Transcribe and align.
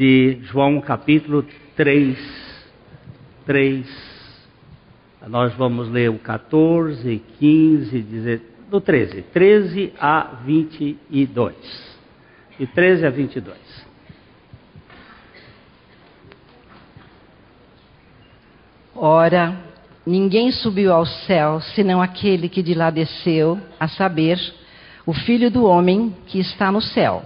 de 0.00 0.38
João 0.44 0.80
capítulo 0.80 1.44
3. 1.76 2.16
3. 3.44 3.86
Nós 5.28 5.52
vamos 5.56 5.90
ler 5.90 6.08
o 6.08 6.18
14, 6.18 7.22
15, 7.38 8.00
16, 8.00 8.40
do 8.70 8.80
13. 8.80 9.20
13 9.30 9.92
a 10.00 10.40
22. 10.46 11.54
De 12.58 12.66
13 12.66 13.04
a 13.04 13.10
22. 13.10 13.58
Ora, 18.96 19.54
ninguém 20.06 20.50
subiu 20.50 20.94
ao 20.94 21.04
céu 21.04 21.60
senão 21.74 22.00
aquele 22.00 22.48
que 22.48 22.62
de 22.62 22.72
lá 22.72 22.88
desceu, 22.88 23.60
a 23.78 23.86
saber, 23.86 24.38
o 25.04 25.12
Filho 25.12 25.50
do 25.50 25.66
Homem 25.66 26.16
que 26.26 26.40
está 26.40 26.72
no 26.72 26.80
céu. 26.80 27.22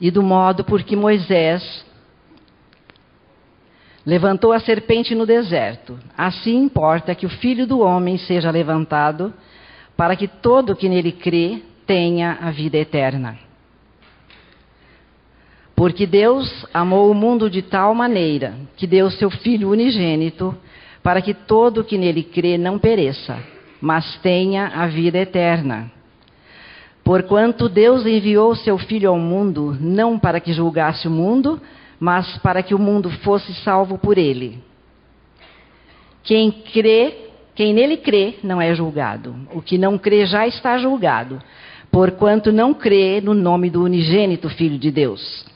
E 0.00 0.10
do 0.10 0.22
modo 0.22 0.64
por 0.64 0.82
que 0.82 0.94
Moisés 0.94 1.84
levantou 4.06 4.52
a 4.52 4.60
serpente 4.60 5.14
no 5.14 5.26
deserto, 5.26 5.98
assim 6.16 6.56
importa 6.56 7.14
que 7.14 7.26
o 7.26 7.28
Filho 7.28 7.66
do 7.66 7.80
Homem 7.80 8.16
seja 8.16 8.50
levantado, 8.50 9.34
para 9.96 10.16
que 10.16 10.26
todo 10.26 10.74
que 10.74 10.88
nele 10.88 11.12
crê 11.12 11.62
tenha 11.86 12.38
a 12.40 12.50
vida 12.50 12.78
eterna. 12.78 13.38
Porque 15.74 16.06
Deus 16.06 16.66
amou 16.72 17.10
o 17.10 17.14
mundo 17.14 17.50
de 17.50 17.62
tal 17.62 17.94
maneira 17.94 18.54
que 18.76 18.86
deu 18.86 19.10
seu 19.10 19.30
Filho 19.30 19.70
unigênito, 19.70 20.56
para 21.02 21.20
que 21.20 21.34
todo 21.34 21.84
que 21.84 21.98
nele 21.98 22.22
crê 22.22 22.56
não 22.56 22.78
pereça, 22.78 23.38
mas 23.80 24.16
tenha 24.18 24.68
a 24.68 24.86
vida 24.86 25.18
eterna. 25.18 25.97
Porquanto 27.08 27.70
Deus 27.70 28.04
enviou 28.04 28.54
seu 28.54 28.76
Filho 28.76 29.08
ao 29.08 29.18
mundo, 29.18 29.74
não 29.80 30.18
para 30.18 30.40
que 30.40 30.52
julgasse 30.52 31.08
o 31.08 31.10
mundo, 31.10 31.58
mas 31.98 32.36
para 32.42 32.62
que 32.62 32.74
o 32.74 32.78
mundo 32.78 33.08
fosse 33.08 33.54
salvo 33.64 33.96
por 33.96 34.18
ele. 34.18 34.62
Quem 36.22 36.50
crê, 36.50 37.30
quem 37.54 37.72
nele 37.72 37.96
crê, 37.96 38.34
não 38.44 38.60
é 38.60 38.74
julgado. 38.74 39.34
O 39.54 39.62
que 39.62 39.78
não 39.78 39.96
crê 39.96 40.26
já 40.26 40.46
está 40.46 40.76
julgado, 40.76 41.40
porquanto 41.90 42.52
não 42.52 42.74
crê 42.74 43.22
no 43.22 43.32
nome 43.32 43.70
do 43.70 43.82
unigênito 43.84 44.50
Filho 44.50 44.78
de 44.78 44.90
Deus. 44.90 45.46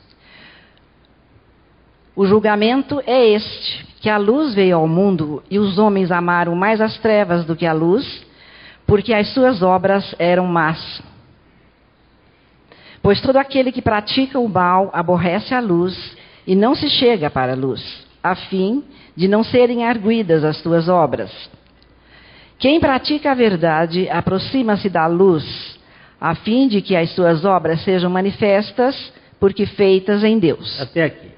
O 2.16 2.24
julgamento 2.24 3.02
é 3.06 3.28
este: 3.28 3.86
que 4.00 4.08
a 4.08 4.16
luz 4.16 4.54
veio 4.54 4.78
ao 4.78 4.88
mundo 4.88 5.42
e 5.50 5.58
os 5.58 5.78
homens 5.78 6.10
amaram 6.10 6.54
mais 6.54 6.80
as 6.80 6.96
trevas 7.00 7.44
do 7.44 7.54
que 7.54 7.66
a 7.66 7.74
luz, 7.74 8.24
porque 8.86 9.12
as 9.12 9.28
suas 9.34 9.60
obras 9.60 10.14
eram 10.18 10.46
más. 10.46 11.11
Pois 13.02 13.20
todo 13.20 13.36
aquele 13.36 13.72
que 13.72 13.82
pratica 13.82 14.38
o 14.38 14.48
mal 14.48 14.90
aborrece 14.92 15.52
a 15.54 15.60
luz 15.60 16.16
e 16.46 16.54
não 16.54 16.74
se 16.74 16.88
chega 16.88 17.28
para 17.28 17.52
a 17.52 17.56
luz, 17.56 18.06
a 18.22 18.34
fim 18.34 18.84
de 19.16 19.26
não 19.26 19.42
serem 19.42 19.84
arguidas 19.84 20.44
as 20.44 20.58
suas 20.58 20.88
obras. 20.88 21.30
Quem 22.58 22.78
pratica 22.78 23.32
a 23.32 23.34
verdade 23.34 24.08
aproxima-se 24.08 24.88
da 24.88 25.06
luz, 25.06 25.78
a 26.20 26.36
fim 26.36 26.68
de 26.68 26.80
que 26.80 26.94
as 26.94 27.10
suas 27.10 27.44
obras 27.44 27.82
sejam 27.82 28.08
manifestas, 28.08 29.12
porque 29.40 29.66
feitas 29.66 30.22
em 30.22 30.38
Deus. 30.38 30.80
Até 30.80 31.02
aqui. 31.02 31.32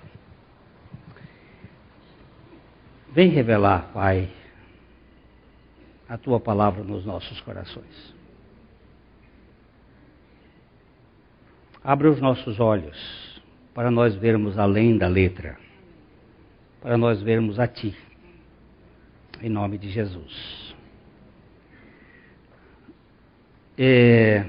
Vem 3.10 3.30
revelar, 3.30 3.90
Pai, 3.94 4.28
a 6.06 6.18
tua 6.18 6.38
palavra 6.38 6.84
nos 6.84 7.06
nossos 7.06 7.40
corações. 7.40 8.13
Abre 11.84 12.08
os 12.08 12.18
nossos 12.18 12.58
olhos 12.58 13.42
para 13.74 13.90
nós 13.90 14.14
vermos 14.14 14.58
além 14.58 14.96
da 14.96 15.06
letra, 15.06 15.58
para 16.80 16.96
nós 16.96 17.20
vermos 17.20 17.60
a 17.60 17.68
Ti, 17.68 17.94
em 19.42 19.50
nome 19.50 19.76
de 19.76 19.90
Jesus. 19.90 20.74
É... 23.76 24.46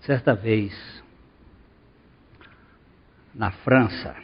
Certa 0.00 0.34
vez, 0.34 1.04
na 3.34 3.50
França, 3.50 4.16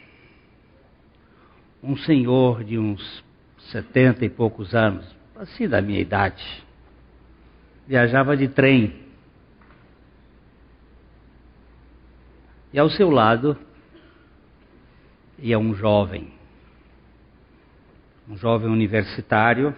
um 1.83 1.95
senhor 1.95 2.63
de 2.63 2.79
uns 2.79 3.23
setenta 3.71 4.25
e 4.25 4.29
poucos 4.31 4.73
anos, 4.73 5.15
assim 5.35 5.69
da 5.69 5.79
minha 5.79 5.99
idade, 5.99 6.43
viajava 7.89 8.37
de 8.37 8.47
trem. 8.47 8.93
E 12.71 12.77
ao 12.77 12.87
seu 12.87 13.09
lado 13.09 13.57
ia 15.39 15.57
um 15.57 15.73
jovem, 15.73 16.31
um 18.29 18.37
jovem 18.37 18.69
universitário, 18.69 19.75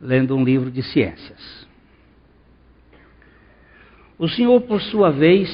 lendo 0.00 0.34
um 0.34 0.42
livro 0.42 0.72
de 0.72 0.82
ciências. 0.82 1.68
O 4.18 4.28
senhor, 4.28 4.60
por 4.62 4.80
sua 4.82 5.12
vez, 5.12 5.48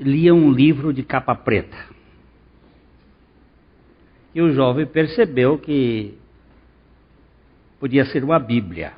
lia 0.00 0.34
um 0.34 0.50
livro 0.50 0.92
de 0.92 1.04
capa 1.04 1.36
preta. 1.36 1.78
E 4.34 4.42
o 4.42 4.52
jovem 4.52 4.84
percebeu 4.84 5.58
que 5.58 6.18
podia 7.78 8.04
ser 8.06 8.24
uma 8.24 8.40
Bíblia 8.40 8.94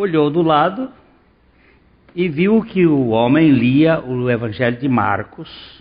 olhou 0.00 0.30
do 0.30 0.42
lado 0.42 0.90
e 2.14 2.28
viu 2.28 2.62
que 2.62 2.86
o 2.86 3.08
homem 3.08 3.50
lia 3.50 4.00
o 4.00 4.30
Evangelho 4.30 4.78
de 4.78 4.88
Marcos. 4.88 5.80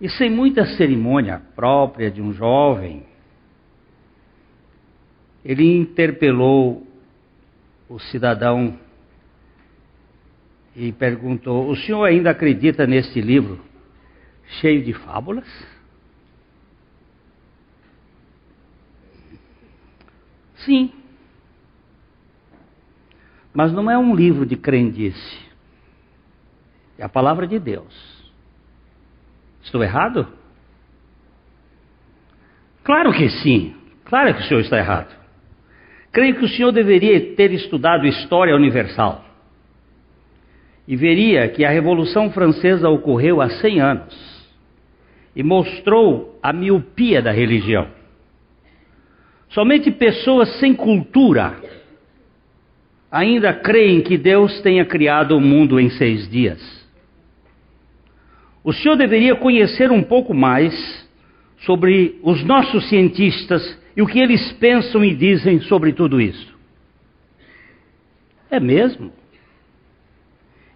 E 0.00 0.08
sem 0.10 0.28
muita 0.28 0.66
cerimônia 0.76 1.40
própria 1.54 2.10
de 2.10 2.20
um 2.20 2.32
jovem, 2.32 3.04
ele 5.44 5.78
interpelou 5.78 6.86
o 7.88 7.98
cidadão 7.98 8.78
e 10.74 10.92
perguntou: 10.92 11.70
O 11.70 11.76
senhor 11.76 12.04
ainda 12.04 12.30
acredita 12.30 12.86
neste 12.86 13.20
livro 13.20 13.64
cheio 14.60 14.84
de 14.84 14.92
fábulas? 14.92 15.46
Sim, 20.56 20.92
mas 23.56 23.72
não 23.72 23.90
é 23.90 23.96
um 23.96 24.14
livro 24.14 24.44
de 24.44 24.54
crendice. 24.54 25.38
É 26.98 27.04
a 27.04 27.08
palavra 27.08 27.46
de 27.46 27.58
Deus. 27.58 28.30
Estou 29.62 29.82
errado? 29.82 30.28
Claro 32.84 33.14
que 33.14 33.30
sim. 33.30 33.74
Claro 34.04 34.34
que 34.34 34.42
o 34.42 34.44
senhor 34.44 34.60
está 34.60 34.76
errado. 34.76 35.08
Creio 36.12 36.36
que 36.36 36.44
o 36.44 36.48
senhor 36.48 36.70
deveria 36.70 37.34
ter 37.34 37.50
estudado 37.50 38.06
história 38.06 38.54
universal. 38.54 39.24
E 40.86 40.94
veria 40.94 41.48
que 41.48 41.64
a 41.64 41.70
Revolução 41.70 42.30
Francesa 42.30 42.90
ocorreu 42.90 43.40
há 43.40 43.48
100 43.48 43.80
anos 43.80 44.46
e 45.34 45.42
mostrou 45.42 46.38
a 46.42 46.52
miopia 46.52 47.22
da 47.22 47.32
religião. 47.32 47.88
Somente 49.48 49.90
pessoas 49.90 50.60
sem 50.60 50.74
cultura 50.74 51.75
ainda 53.10 53.52
creem 53.52 54.00
que 54.00 54.16
Deus 54.16 54.60
tenha 54.60 54.84
criado 54.84 55.36
o 55.36 55.40
mundo 55.40 55.78
em 55.78 55.90
seis 55.90 56.28
dias. 56.28 56.86
O 58.64 58.72
senhor 58.72 58.96
deveria 58.96 59.36
conhecer 59.36 59.90
um 59.90 60.02
pouco 60.02 60.34
mais 60.34 60.74
sobre 61.58 62.18
os 62.22 62.42
nossos 62.44 62.88
cientistas 62.88 63.78
e 63.96 64.02
o 64.02 64.06
que 64.06 64.18
eles 64.18 64.52
pensam 64.54 65.04
e 65.04 65.14
dizem 65.14 65.60
sobre 65.60 65.92
tudo 65.92 66.20
isso. 66.20 66.54
É 68.50 68.60
mesmo? 68.60 69.12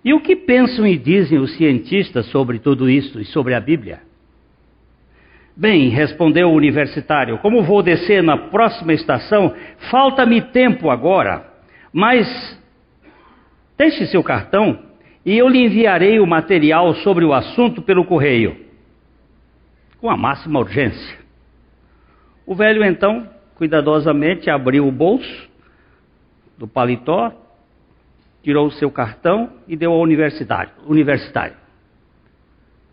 E 0.05 0.15
o 0.15 0.21
que 0.21 0.35
pensam 0.35 0.87
e 0.87 0.97
dizem 0.97 1.39
os 1.39 1.55
cientistas 1.57 2.27
sobre 2.27 2.59
tudo 2.59 2.89
isso 2.89 3.21
e 3.21 3.25
sobre 3.25 3.55
a 3.55 3.61
Bíblia? 3.61 4.01
Bem, 5.55 5.89
respondeu 5.89 6.49
o 6.49 6.55
universitário, 6.55 7.39
como 7.39 7.63
vou 7.63 7.83
descer 7.83 8.23
na 8.23 8.37
próxima 8.37 8.95
estação, 8.95 9.55
falta-me 9.91 10.41
tempo 10.41 10.89
agora. 10.89 11.50
Mas 11.93 12.27
deixe 13.77 14.07
seu 14.07 14.23
cartão 14.23 14.91
e 15.25 15.37
eu 15.37 15.49
lhe 15.49 15.65
enviarei 15.65 16.21
o 16.21 16.27
material 16.27 16.95
sobre 16.97 17.25
o 17.25 17.33
assunto 17.33 17.83
pelo 17.83 18.05
correio, 18.05 18.57
com 20.01 20.09
a 20.09 20.17
máxima 20.17 20.59
urgência. 20.61 21.19
O 22.47 22.55
velho 22.55 22.85
então, 22.85 23.29
cuidadosamente, 23.55 24.49
abriu 24.49 24.87
o 24.87 24.93
bolso 24.93 25.49
do 26.57 26.67
paletó, 26.67 27.33
tirou 28.43 28.67
o 28.67 28.73
seu 28.73 28.91
cartão 28.91 29.53
e 29.69 29.77
deu 29.77 29.93
ao 29.93 30.01
universitário. 30.01 30.73
universitário. 30.87 31.57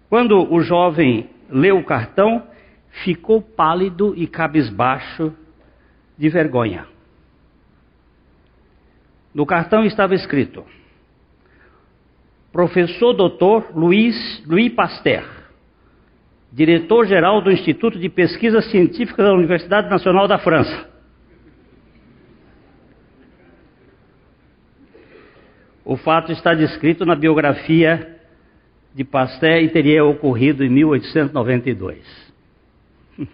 Quando 0.10 0.54
o 0.54 0.62
jovem 0.62 1.30
leu 1.50 1.78
o 1.78 1.84
cartão, 1.84 2.44
ficou 3.04 3.42
pálido 3.42 4.14
e 4.16 4.28
cabisbaixo 4.28 5.34
de 6.18 6.30
vergonha. 6.30 6.97
No 9.34 9.46
cartão 9.46 9.86
estava 9.86 10.16
escrito: 10.16 10.66
Professor 12.52 13.14
Dr. 13.14 13.76
Luiz, 13.76 14.44
Louis 14.48 14.74
Pasteur, 14.74 15.24
diretor-geral 16.52 17.42
do 17.42 17.52
Instituto 17.52 18.00
de 18.00 18.10
Pesquisa 18.10 18.62
Científica 18.62 19.24
da 19.24 19.34
Universidade 19.34 19.90
Nacional 19.90 20.28
da 20.28 20.38
França. 20.40 20.90
O 25.86 25.96
fato 25.96 26.32
está 26.34 26.54
descrito 26.54 27.06
na 27.06 27.16
biografia 27.16 28.20
de 28.94 29.04
Pasteur 29.06 29.62
e 29.62 29.70
teria 29.70 30.04
ocorrido 30.04 30.64
em 30.64 30.70
1892. 30.70 32.04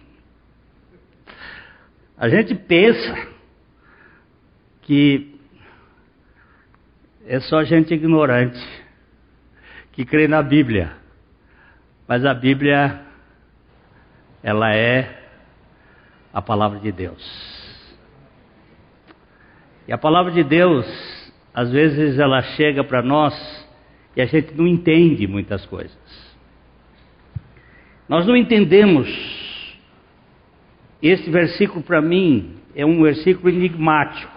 A 2.16 2.28
gente 2.28 2.54
pensa 2.54 3.28
que 4.82 5.33
é 7.26 7.40
só 7.40 7.64
gente 7.64 7.94
ignorante 7.94 8.60
que 9.92 10.04
crê 10.04 10.28
na 10.28 10.42
Bíblia. 10.42 10.92
Mas 12.06 12.24
a 12.24 12.34
Bíblia, 12.34 13.00
ela 14.42 14.74
é 14.74 15.22
a 16.32 16.42
palavra 16.42 16.78
de 16.80 16.92
Deus. 16.92 17.54
E 19.86 19.92
a 19.92 19.98
palavra 19.98 20.32
de 20.32 20.42
Deus, 20.42 20.86
às 21.54 21.70
vezes 21.70 22.18
ela 22.18 22.42
chega 22.42 22.84
para 22.84 23.02
nós 23.02 23.34
e 24.16 24.20
a 24.20 24.26
gente 24.26 24.54
não 24.54 24.66
entende 24.66 25.26
muitas 25.26 25.64
coisas. 25.66 25.96
Nós 28.08 28.26
não 28.26 28.36
entendemos. 28.36 29.08
Esse 31.00 31.30
versículo 31.30 31.82
para 31.82 32.02
mim 32.02 32.56
é 32.74 32.84
um 32.84 33.02
versículo 33.02 33.48
enigmático. 33.48 34.32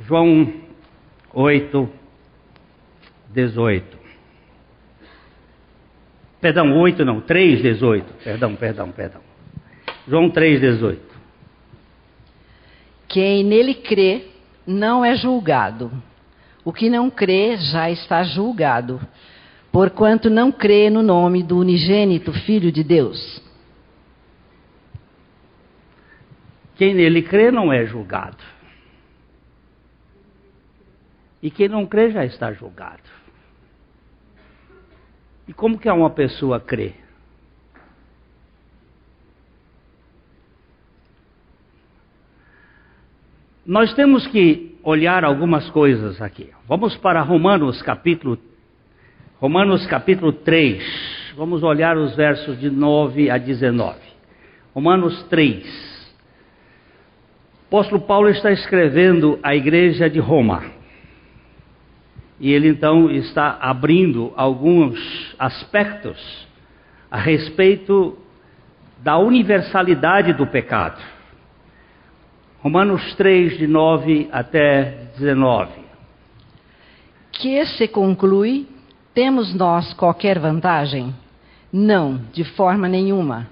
João 0.00 0.67
8, 1.32 1.88
18. 3.32 3.98
Perdão, 6.40 6.78
8 6.78 7.04
não, 7.04 7.20
3, 7.20 7.62
18. 7.62 8.14
Perdão, 8.24 8.54
perdão, 8.54 8.90
perdão. 8.92 9.20
João 10.06 10.30
3, 10.30 10.60
18. 10.60 11.02
Quem 13.08 13.42
nele 13.42 13.74
crê 13.74 14.26
não 14.66 15.04
é 15.04 15.14
julgado. 15.16 15.90
O 16.64 16.72
que 16.72 16.90
não 16.90 17.10
crê 17.10 17.56
já 17.56 17.90
está 17.90 18.22
julgado, 18.22 19.00
porquanto 19.72 20.28
não 20.28 20.52
crê 20.52 20.90
no 20.90 21.02
nome 21.02 21.42
do 21.42 21.58
unigênito 21.58 22.32
Filho 22.32 22.70
de 22.70 22.84
Deus. 22.84 23.42
Quem 26.76 26.94
nele 26.94 27.22
crê 27.22 27.50
não 27.50 27.72
é 27.72 27.84
julgado. 27.86 28.36
E 31.42 31.50
quem 31.50 31.68
não 31.68 31.86
crê 31.86 32.10
já 32.10 32.24
está 32.24 32.52
julgado. 32.52 33.02
E 35.46 35.52
como 35.52 35.78
que 35.78 35.88
uma 35.88 36.10
pessoa 36.10 36.60
crê? 36.60 36.94
Nós 43.64 43.92
temos 43.94 44.26
que 44.26 44.78
olhar 44.82 45.24
algumas 45.24 45.68
coisas 45.70 46.20
aqui. 46.22 46.50
Vamos 46.66 46.96
para 46.96 47.20
Romanos 47.20 47.82
capítulo 47.82 48.38
Romanos 49.38 49.86
capítulo 49.86 50.32
3. 50.32 51.34
Vamos 51.36 51.62
olhar 51.62 51.96
os 51.96 52.16
versos 52.16 52.58
de 52.58 52.70
9 52.70 53.30
a 53.30 53.38
19. 53.38 53.98
Romanos 54.74 55.22
3. 55.24 55.64
O 57.62 57.76
apóstolo 57.76 58.00
Paulo 58.00 58.28
está 58.30 58.50
escrevendo 58.50 59.38
à 59.42 59.54
igreja 59.54 60.10
de 60.10 60.18
Roma. 60.18 60.77
E 62.40 62.52
ele 62.52 62.68
então 62.68 63.10
está 63.10 63.58
abrindo 63.60 64.32
alguns 64.36 65.34
aspectos 65.38 66.46
a 67.10 67.18
respeito 67.18 68.16
da 68.98 69.18
universalidade 69.18 70.32
do 70.32 70.46
pecado. 70.46 71.00
Romanos 72.60 73.14
3, 73.14 73.58
de 73.58 73.66
9 73.66 74.28
até 74.32 75.10
19. 75.16 75.72
Que 77.32 77.64
se 77.66 77.88
conclui: 77.88 78.66
temos 79.14 79.54
nós 79.54 79.92
qualquer 79.94 80.38
vantagem? 80.38 81.14
Não, 81.72 82.20
de 82.32 82.44
forma 82.44 82.88
nenhuma. 82.88 83.46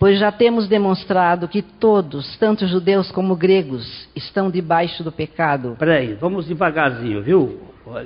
Pois 0.00 0.18
já 0.18 0.32
temos 0.32 0.66
demonstrado 0.66 1.46
que 1.46 1.60
todos, 1.60 2.34
tanto 2.38 2.66
judeus 2.66 3.12
como 3.12 3.36
gregos, 3.36 4.08
estão 4.16 4.50
debaixo 4.50 5.04
do 5.04 5.12
pecado. 5.12 5.76
Peraí, 5.78 6.14
vamos 6.14 6.46
devagarzinho, 6.46 7.22
viu? 7.22 7.60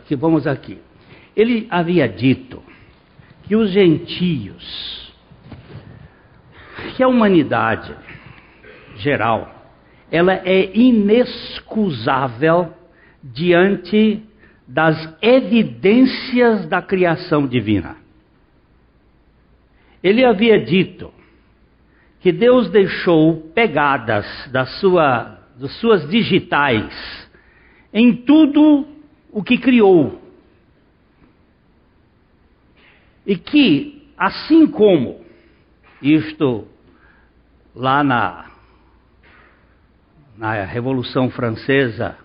que 0.05 0.17
vamos 0.17 0.45
aqui. 0.45 0.81
Ele 1.37 1.69
havia 1.71 2.09
dito 2.09 2.61
que 3.45 3.55
os 3.55 3.71
gentios, 3.71 5.15
que 6.97 7.03
a 7.05 7.07
humanidade 7.07 7.95
geral, 8.97 9.55
ela 10.11 10.35
é 10.35 10.77
inexcusável 10.77 12.75
diante 13.23 14.21
das 14.67 15.17
evidências 15.23 16.67
da 16.67 16.83
criação 16.83 17.47
divina. 17.47 17.97
Ele 20.03 20.25
havia 20.25 20.59
dito 20.59 21.15
que 22.25 22.33
Deus 22.33 22.71
deixou 22.71 23.51
pegadas 23.55 24.25
da 24.51 24.65
sua, 24.65 25.41
das 25.61 25.73
suas 25.73 26.09
digitais 26.09 27.29
em 27.93 28.17
tudo 28.17 28.89
o 29.31 29.43
que 29.43 29.59
criou. 29.59 30.23
E 33.27 33.37
que, 33.37 34.09
assim 34.17 34.67
como 34.67 35.23
isto 36.01 36.67
lá 37.77 38.03
na, 38.03 38.47
na 40.35 40.65
Revolução 40.65 41.29
Francesa, 41.29 42.17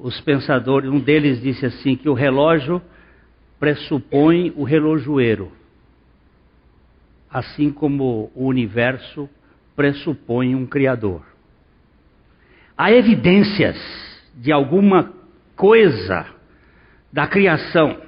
os 0.00 0.20
pensadores, 0.20 0.90
um 0.90 0.98
deles 0.98 1.40
disse 1.40 1.64
assim 1.64 1.94
que 1.94 2.08
o 2.08 2.12
relógio 2.12 2.82
pressupõe 3.60 4.52
o 4.56 4.64
relojoeiro, 4.64 5.52
assim 7.36 7.70
como 7.70 8.32
o 8.34 8.46
universo 8.46 9.28
pressupõe 9.76 10.54
um 10.54 10.64
criador. 10.64 11.22
Há 12.74 12.90
evidências 12.90 13.76
de 14.34 14.50
alguma 14.50 15.12
coisa 15.54 16.24
da 17.12 17.26
criação. 17.26 17.98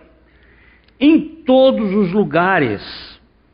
Em 0.98 1.42
todos 1.44 1.94
os 1.94 2.10
lugares, 2.10 2.80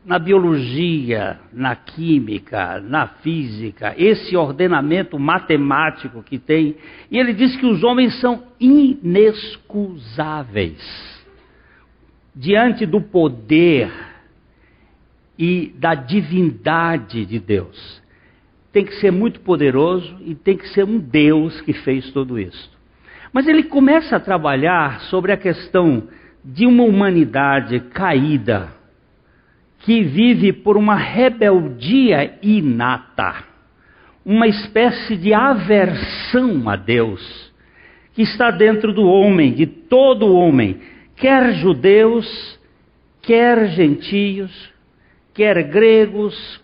na 0.05 0.17
biologia, 0.17 1.41
na 1.51 1.75
química, 1.75 2.79
na 2.79 3.07
física, 3.07 3.93
esse 3.97 4.37
ordenamento 4.37 5.19
matemático 5.19 6.23
que 6.23 6.39
tem, 6.39 6.77
e 7.11 7.19
ele 7.19 7.33
diz 7.33 7.53
que 7.57 7.65
os 7.65 7.83
homens 7.83 8.17
são 8.21 8.45
inexcusáveis 8.61 10.79
diante 12.33 12.85
do 12.85 13.01
poder 13.01 14.14
e 15.37 15.73
da 15.77 15.95
divindade 15.95 17.25
de 17.25 17.39
Deus. 17.39 18.01
Tem 18.71 18.85
que 18.85 18.95
ser 18.95 19.11
muito 19.11 19.39
poderoso 19.41 20.17
e 20.21 20.35
tem 20.35 20.57
que 20.57 20.67
ser 20.69 20.83
um 20.83 20.99
Deus 20.99 21.61
que 21.61 21.73
fez 21.73 22.11
tudo 22.11 22.39
isso. 22.39 22.69
Mas 23.31 23.47
ele 23.47 23.63
começa 23.63 24.15
a 24.15 24.19
trabalhar 24.19 25.01
sobre 25.01 25.31
a 25.31 25.37
questão 25.37 26.07
de 26.43 26.65
uma 26.65 26.83
humanidade 26.83 27.79
caída, 27.79 28.73
que 29.79 30.03
vive 30.03 30.53
por 30.53 30.77
uma 30.77 30.95
rebeldia 30.95 32.37
inata, 32.41 33.43
uma 34.25 34.47
espécie 34.47 35.17
de 35.17 35.33
aversão 35.33 36.69
a 36.69 36.75
Deus, 36.75 37.53
que 38.13 38.21
está 38.21 38.51
dentro 38.51 38.93
do 38.93 39.03
homem, 39.03 39.53
de 39.53 39.65
todo 39.65 40.33
homem, 40.33 40.79
quer 41.15 41.53
judeus, 41.55 42.59
quer 43.21 43.67
gentios, 43.69 44.73
quer 45.35 45.61
gregos, 45.63 46.61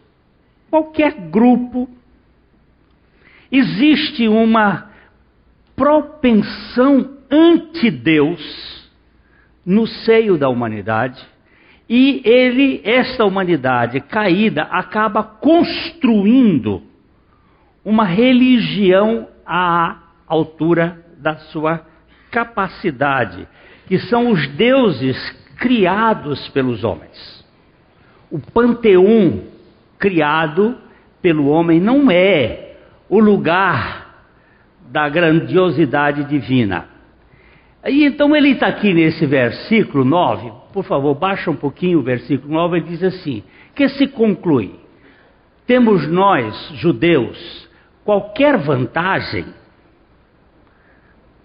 qualquer 0.70 1.14
grupo. 1.30 1.88
Existe 3.52 4.28
uma 4.28 4.90
propensão 5.76 7.18
anti-Deus 7.30 8.90
no 9.66 9.86
seio 9.86 10.38
da 10.38 10.50
humanidade. 10.50 11.22
E 11.90 12.22
ele, 12.24 12.82
esta 12.86 13.26
humanidade 13.26 14.00
caída, 14.00 14.64
acaba 14.64 15.22
construindo 15.22 16.82
uma 17.84 18.06
religião 18.06 19.28
à 19.46 19.98
altura 20.26 21.06
da 21.18 21.36
sua 21.36 21.86
capacidade, 22.32 23.46
que 23.88 24.00
são 24.00 24.32
os 24.32 24.48
deuses 24.56 25.18
criados 25.58 26.48
pelos 26.50 26.86
homens. 26.86 27.41
O 28.32 28.40
panteão 28.40 29.42
criado 30.00 30.78
pelo 31.22 31.48
homem 31.48 31.80
não 31.80 32.10
é 32.10 32.76
o 33.10 33.20
lugar 33.20 34.26
da 34.90 35.08
grandiosidade 35.10 36.24
divina. 36.24 36.86
E 37.86 38.06
então 38.06 38.36
ele 38.36 38.52
está 38.52 38.68
aqui 38.68 38.94
nesse 38.94 39.26
versículo 39.26 40.06
9, 40.06 40.52
por 40.72 40.84
favor, 40.86 41.16
baixa 41.16 41.50
um 41.50 41.56
pouquinho 41.56 42.00
o 42.00 42.04
versículo 42.04 42.54
9, 42.54 42.78
ele 42.78 42.86
diz 42.88 43.04
assim: 43.04 43.44
que 43.76 43.90
se 43.90 44.08
conclui, 44.08 44.76
temos 45.66 46.08
nós, 46.08 46.56
judeus, 46.76 47.70
qualquer 48.04 48.58
vantagem? 48.58 49.46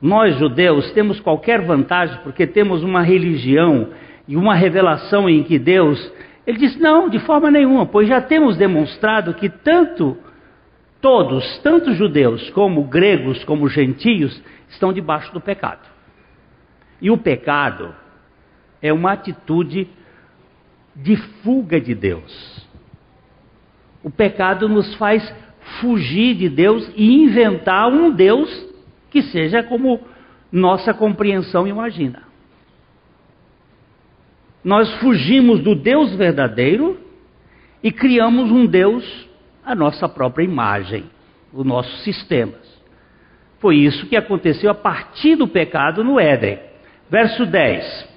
Nós, 0.00 0.36
judeus, 0.36 0.90
temos 0.92 1.20
qualquer 1.20 1.62
vantagem 1.62 2.18
porque 2.22 2.46
temos 2.46 2.82
uma 2.82 3.00
religião 3.02 3.88
e 4.28 4.36
uma 4.36 4.54
revelação 4.54 5.28
em 5.28 5.42
que 5.42 5.58
Deus. 5.58 6.12
Ele 6.46 6.58
diz: 6.58 6.76
não, 6.78 7.08
de 7.08 7.18
forma 7.18 7.50
nenhuma, 7.50 7.86
pois 7.86 8.08
já 8.08 8.20
temos 8.20 8.56
demonstrado 8.56 9.34
que 9.34 9.48
tanto 9.48 10.16
todos, 11.00 11.58
tanto 11.58 11.92
judeus 11.94 12.50
como 12.50 12.84
gregos, 12.84 13.44
como 13.44 13.68
gentios, 13.68 14.40
estão 14.68 14.92
debaixo 14.92 15.32
do 15.32 15.40
pecado. 15.40 15.86
E 17.00 17.10
o 17.10 17.18
pecado 17.18 17.94
é 18.80 18.92
uma 18.92 19.12
atitude 19.12 19.88
de 20.94 21.16
fuga 21.16 21.80
de 21.80 21.94
Deus. 21.94 22.66
O 24.02 24.10
pecado 24.10 24.68
nos 24.68 24.94
faz 24.94 25.34
fugir 25.80 26.36
de 26.36 26.48
Deus 26.48 26.90
e 26.96 27.22
inventar 27.24 27.88
um 27.88 28.10
Deus 28.10 28.66
que 29.10 29.22
seja 29.22 29.62
como 29.62 30.00
nossa 30.50 30.94
compreensão 30.94 31.66
imagina. 31.66 32.22
Nós 34.66 34.92
fugimos 34.94 35.60
do 35.60 35.76
Deus 35.76 36.12
verdadeiro 36.16 36.98
e 37.80 37.92
criamos 37.92 38.50
um 38.50 38.66
Deus 38.66 39.28
à 39.64 39.76
nossa 39.76 40.08
própria 40.08 40.42
imagem, 40.42 41.04
os 41.52 41.64
nossos 41.64 42.02
sistemas. 42.02 42.66
Foi 43.60 43.76
isso 43.76 44.08
que 44.08 44.16
aconteceu 44.16 44.68
a 44.68 44.74
partir 44.74 45.36
do 45.36 45.46
pecado 45.46 46.02
no 46.02 46.18
Éden. 46.18 46.58
Verso 47.08 47.46
10. 47.46 48.08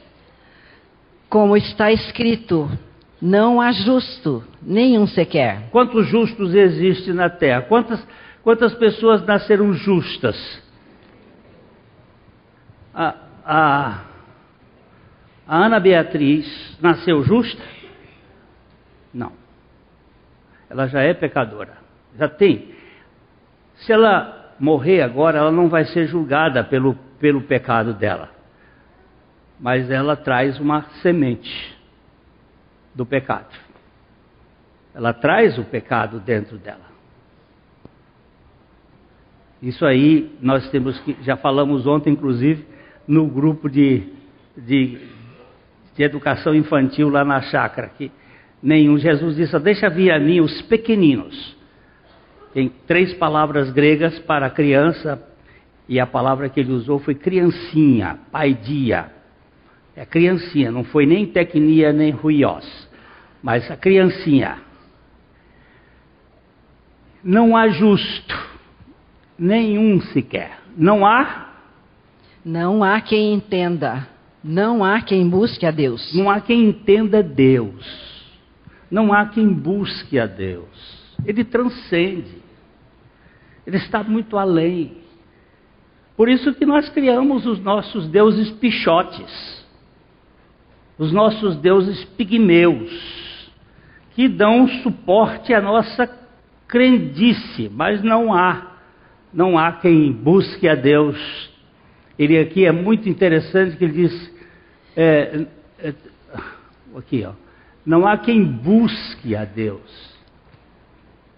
Como 1.29 1.55
está 1.55 1.91
escrito, 1.91 2.67
não 3.21 3.61
há 3.61 3.71
justo, 3.71 4.43
nenhum 4.59 5.05
sequer. 5.05 5.69
Quantos 5.69 6.07
justos 6.07 6.55
existem 6.55 7.13
na 7.13 7.29
terra? 7.29 7.61
Quantas, 7.61 8.03
quantas 8.41 8.73
pessoas 8.73 9.23
nasceram 9.23 9.71
justas? 9.73 10.63
A, 12.91 13.15
a, 13.45 14.08
a 15.49 15.65
Ana 15.65 15.79
Beatriz 15.79 16.77
nasceu 16.79 17.23
justa? 17.23 17.63
Não. 19.13 19.33
Ela 20.69 20.87
já 20.87 21.01
é 21.01 21.13
pecadora. 21.13 21.77
Já 22.17 22.29
tem. 22.29 22.73
Se 23.77 23.91
ela 23.91 24.53
morrer 24.59 25.01
agora, 25.01 25.39
ela 25.39 25.51
não 25.51 25.67
vai 25.67 25.85
ser 25.85 26.05
julgada 26.07 26.63
pelo, 26.63 26.93
pelo 27.19 27.41
pecado 27.41 27.93
dela 27.93 28.39
mas 29.59 29.89
ela 29.91 30.15
traz 30.15 30.59
uma 30.59 30.83
semente 31.01 31.77
do 32.95 33.05
pecado. 33.05 33.53
Ela 34.93 35.13
traz 35.13 35.57
o 35.57 35.65
pecado 35.65 36.19
dentro 36.19 36.57
dela. 36.57 36.89
Isso 39.61 39.85
aí 39.85 40.33
nós 40.41 40.69
temos 40.69 40.97
que, 41.01 41.17
já 41.21 41.35
falamos 41.35 41.85
ontem, 41.85 42.13
inclusive, 42.13 42.65
no 43.05 43.27
grupo 43.27 43.69
de, 43.69 44.07
de, 44.57 44.97
de 45.95 46.03
educação 46.03 46.53
infantil 46.55 47.09
lá 47.09 47.23
na 47.25 47.41
chácara, 47.41 47.89
que 47.97 48.11
nenhum, 48.61 48.97
Jesus 48.97 49.35
disse, 49.35 49.57
deixa 49.59 49.89
vir 49.89 50.11
a 50.11 50.19
mim 50.19 50.39
os 50.39 50.61
pequeninos. 50.63 51.57
Tem 52.53 52.69
três 52.87 53.13
palavras 53.13 53.71
gregas 53.71 54.17
para 54.19 54.49
criança, 54.49 55.21
e 55.87 55.99
a 55.99 56.05
palavra 56.05 56.49
que 56.49 56.59
ele 56.59 56.71
usou 56.71 56.99
foi 56.99 57.15
criancinha, 57.15 58.19
paidia. 58.31 59.11
É 59.95 60.05
criancinha, 60.05 60.71
não 60.71 60.83
foi 60.83 61.05
nem 61.05 61.25
tecnia 61.25 61.91
nem 61.91 62.11
ruiós, 62.11 62.89
mas 63.41 63.69
a 63.69 63.75
criancinha. 63.75 64.57
Não 67.23 67.57
há 67.57 67.67
justo, 67.67 68.49
nenhum 69.37 69.99
sequer. 70.01 70.59
Não 70.77 71.05
há. 71.05 71.49
Não 72.45 72.83
há 72.83 73.01
quem 73.01 73.33
entenda. 73.33 74.07
Não 74.43 74.83
há 74.83 75.01
quem 75.01 75.27
busque 75.27 75.65
a 75.65 75.71
Deus. 75.71 76.13
Não 76.13 76.29
há 76.29 76.39
quem 76.39 76.69
entenda 76.69 77.21
Deus. 77.21 78.29
Não 78.89 79.13
há 79.13 79.25
quem 79.27 79.47
busque 79.51 80.17
a 80.17 80.25
Deus. 80.25 81.17
Ele 81.25 81.43
transcende. 81.43 82.41
Ele 83.65 83.77
está 83.77 84.03
muito 84.03 84.37
além. 84.37 84.97
Por 86.15 86.29
isso 86.29 86.53
que 86.53 86.65
nós 86.65 86.89
criamos 86.89 87.45
os 87.45 87.59
nossos 87.59 88.07
deuses 88.07 88.49
pichotes 88.51 89.59
os 90.99 91.13
nossos 91.13 91.55
deuses 91.55 92.03
pigmeus, 92.03 92.91
que 94.11 94.27
dão 94.27 94.67
suporte 94.83 95.53
à 95.53 95.61
nossa 95.61 96.05
crendice, 96.67 97.71
mas 97.73 98.03
não 98.03 98.33
há, 98.33 98.73
não 99.33 99.57
há 99.57 99.71
quem 99.71 100.11
busque 100.11 100.67
a 100.67 100.75
Deus. 100.75 101.17
Ele 102.19 102.37
aqui 102.37 102.65
é 102.65 102.71
muito 102.73 103.07
interessante 103.07 103.77
que 103.77 103.85
ele 103.85 103.93
diz, 103.93 104.33
é, 104.93 105.45
é, 105.79 105.93
aqui 106.97 107.25
ó, 107.25 107.31
não 107.85 108.05
há 108.05 108.17
quem 108.17 108.43
busque 108.43 109.33
a 109.37 109.45
Deus. 109.45 110.13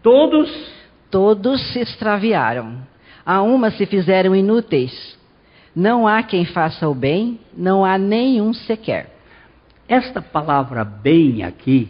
Todos, 0.02 0.52
todos 1.12 1.62
se 1.72 1.80
extraviaram. 1.80 2.80
A 3.24 3.44
uma 3.44 3.70
se 3.70 3.86
fizeram 3.86 4.36
inúteis. 4.36 5.18
Não 5.76 6.08
há 6.08 6.24
quem 6.24 6.46
faça 6.46 6.90
o 6.90 6.96
bem, 6.96 7.40
não 7.56 7.86
há 7.86 8.00
nenhum 8.00 8.52
sequer. 8.52 9.16
Esta 9.88 10.20
palavra 10.20 10.84
bem 10.84 11.44
aqui 11.44 11.90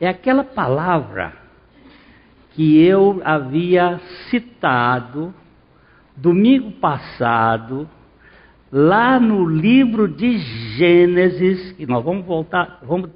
é 0.00 0.08
aquela 0.08 0.42
palavra 0.42 1.32
que 2.54 2.82
eu 2.82 3.22
havia 3.24 4.00
citado 4.28 5.32
domingo 6.16 6.72
passado, 6.72 7.88
lá 8.70 9.18
no 9.18 9.46
livro 9.46 10.08
de 10.08 10.38
Gênesis, 10.76 11.72
que 11.72 11.86
nós 11.86 12.04
vamos 12.04 12.24
voltar, 12.24 12.80
vamos 12.82 13.10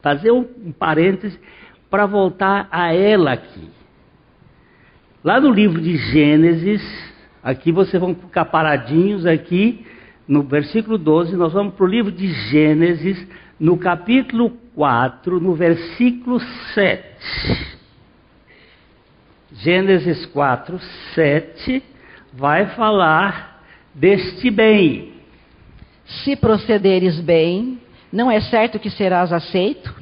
fazer 0.00 0.30
um 0.30 0.72
parêntese 0.72 1.38
para 1.90 2.06
voltar 2.06 2.68
a 2.70 2.92
ela 2.94 3.32
aqui. 3.32 3.68
Lá 5.22 5.40
no 5.40 5.50
livro 5.50 5.80
de 5.80 5.96
Gênesis, 5.96 6.82
aqui 7.42 7.70
vocês 7.70 8.00
vão 8.00 8.14
ficar 8.14 8.46
paradinhos 8.46 9.26
aqui, 9.26 9.86
no 10.26 10.42
versículo 10.42 10.98
12, 10.98 11.36
nós 11.36 11.52
vamos 11.52 11.74
para 11.74 11.84
o 11.84 11.88
livro 11.88 12.10
de 12.10 12.28
Gênesis, 12.28 13.26
no 13.58 13.76
capítulo 13.76 14.50
4, 14.74 15.40
no 15.40 15.54
versículo 15.54 16.40
7. 16.74 17.78
Gênesis 19.52 20.24
4, 20.26 20.78
7 21.14 21.91
vai 22.32 22.66
falar 22.74 23.62
deste 23.94 24.50
bem. 24.50 25.12
Se 26.04 26.34
procederes 26.36 27.20
bem, 27.20 27.78
não 28.12 28.30
é 28.30 28.40
certo 28.40 28.78
que 28.78 28.90
serás 28.90 29.32
aceito? 29.32 29.94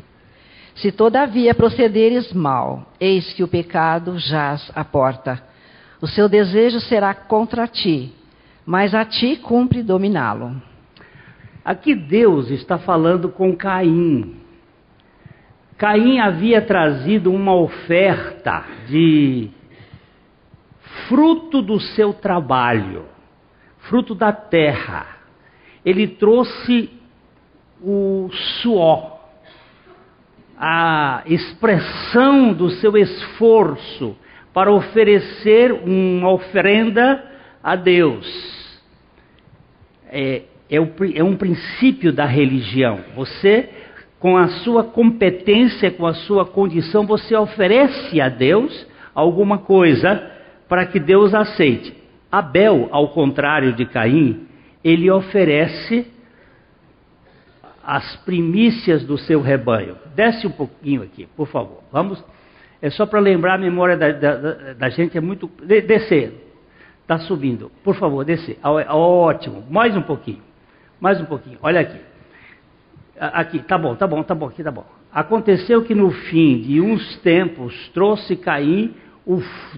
Se 0.75 0.91
todavia 0.91 1.55
procederes 1.55 2.33
mal, 2.33 2.87
eis 2.99 3.33
que 3.33 3.43
o 3.43 3.49
pecado 3.49 4.19
jaz 4.19 4.71
à 4.75 4.85
porta. 4.85 5.43
O 6.01 6.07
seu 6.07 6.29
desejo 6.29 6.81
será 6.81 7.13
contra 7.13 7.67
ti, 7.67 8.13
mas 8.65 8.95
a 8.95 9.05
ti 9.05 9.37
cumpre 9.37 9.83
dominá-lo. 9.83 10.61
Aqui 11.65 11.95
Deus 11.95 12.51
está 12.51 12.79
falando 12.79 13.29
com 13.29 13.55
Caim. 13.55 14.37
Caim 15.77 16.19
havia 16.19 16.63
trazido 16.63 17.33
uma 17.33 17.55
oferta 17.55 18.65
de 18.89 19.51
fruto 21.09 21.63
do 21.63 21.81
seu 21.81 22.13
trabalho, 22.13 23.05
fruto 23.89 24.15
da 24.15 24.33
terra. 24.33 25.07
Ele 25.85 26.07
trouxe 26.07 26.91
o 27.83 28.29
suor, 28.61 29.19
a 30.59 31.23
expressão 31.27 32.53
do 32.53 32.71
seu 32.71 32.97
esforço 32.97 34.17
para 34.53 34.71
oferecer 34.71 35.73
uma 35.73 36.31
oferenda 36.31 37.25
a 37.63 37.77
Deus 37.77 38.61
é, 40.11 40.43
é, 40.69 40.77
é 41.15 41.25
um 41.25 41.37
princípio 41.37 42.13
da 42.13 42.27
religião. 42.27 43.01
Você, 43.15 43.69
com 44.19 44.37
a 44.37 44.49
sua 44.49 44.85
competência, 44.85 45.91
com 45.91 46.07
a 46.07 46.15
sua 46.15 46.45
condição, 46.45 47.07
você 47.07 47.35
oferece 47.37 48.21
a 48.21 48.29
Deus 48.29 48.87
alguma 49.15 49.59
coisa 49.59 50.40
para 50.71 50.87
que 50.87 51.01
Deus 51.01 51.35
aceite. 51.35 51.93
Abel, 52.31 52.89
ao 52.93 53.09
contrário 53.09 53.73
de 53.73 53.85
Caim, 53.87 54.47
ele 54.85 55.11
oferece 55.11 56.07
as 57.85 58.15
primícias 58.19 59.05
do 59.05 59.19
seu 59.19 59.43
rebanho. 59.43 59.97
Desce 60.15 60.47
um 60.47 60.51
pouquinho 60.53 61.03
aqui, 61.03 61.27
por 61.37 61.49
favor. 61.49 61.83
Vamos. 61.91 62.25
É 62.81 62.89
só 62.89 63.05
para 63.05 63.19
lembrar 63.19 63.55
a 63.55 63.59
memória 63.59 63.97
da, 63.97 64.13
da, 64.13 64.35
da, 64.75 64.89
gente, 64.91 65.19
é 65.19 65.21
muito. 65.21 65.51
Descer. 65.65 66.33
Está 67.03 67.19
subindo. 67.19 67.69
Por 67.83 67.97
favor, 67.97 68.25
descer. 68.25 68.57
Ótimo. 68.63 69.65
Mais 69.69 69.97
um 69.97 70.03
pouquinho. 70.03 70.41
Mais 71.01 71.21
um 71.21 71.25
pouquinho. 71.25 71.59
Olha 71.61 71.81
aqui. 71.81 71.99
Aqui, 73.19 73.59
tá 73.59 73.77
bom, 73.77 73.97
tá 73.97 74.07
bom, 74.07 74.23
tá 74.23 74.35
bom, 74.37 74.47
aqui 74.47 74.63
tá 74.63 74.71
bom. 74.71 74.87
Aconteceu 75.13 75.83
que 75.83 75.97
no 75.97 76.13
fim 76.13 76.61
de 76.61 76.81
uns 76.81 77.17
tempos 77.19 77.89
trouxe 77.89 78.37
Caim 78.37 78.95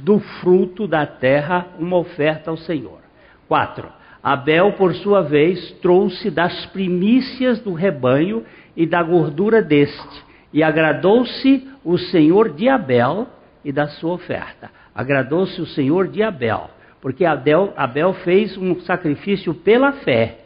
do 0.00 0.20
fruto 0.40 0.86
da 0.86 1.06
terra 1.06 1.68
uma 1.78 1.96
oferta 1.96 2.50
ao 2.50 2.56
Senhor. 2.56 3.00
4. 3.48 3.88
Abel, 4.22 4.72
por 4.74 4.94
sua 4.94 5.22
vez, 5.22 5.72
trouxe 5.82 6.30
das 6.30 6.66
primícias 6.66 7.60
do 7.60 7.72
rebanho 7.72 8.44
e 8.76 8.86
da 8.86 9.02
gordura 9.02 9.60
deste, 9.60 10.24
e 10.52 10.62
agradou-se 10.62 11.68
o 11.84 11.98
Senhor 11.98 12.50
de 12.50 12.68
Abel 12.68 13.26
e 13.64 13.72
da 13.72 13.88
sua 13.88 14.14
oferta. 14.14 14.70
Agradou-se 14.94 15.60
o 15.60 15.66
Senhor 15.66 16.06
de 16.06 16.22
Abel, 16.22 16.70
porque 17.00 17.24
Abel, 17.24 17.72
Abel 17.76 18.12
fez 18.14 18.56
um 18.56 18.80
sacrifício 18.80 19.52
pela 19.54 19.92
fé. 19.92 20.38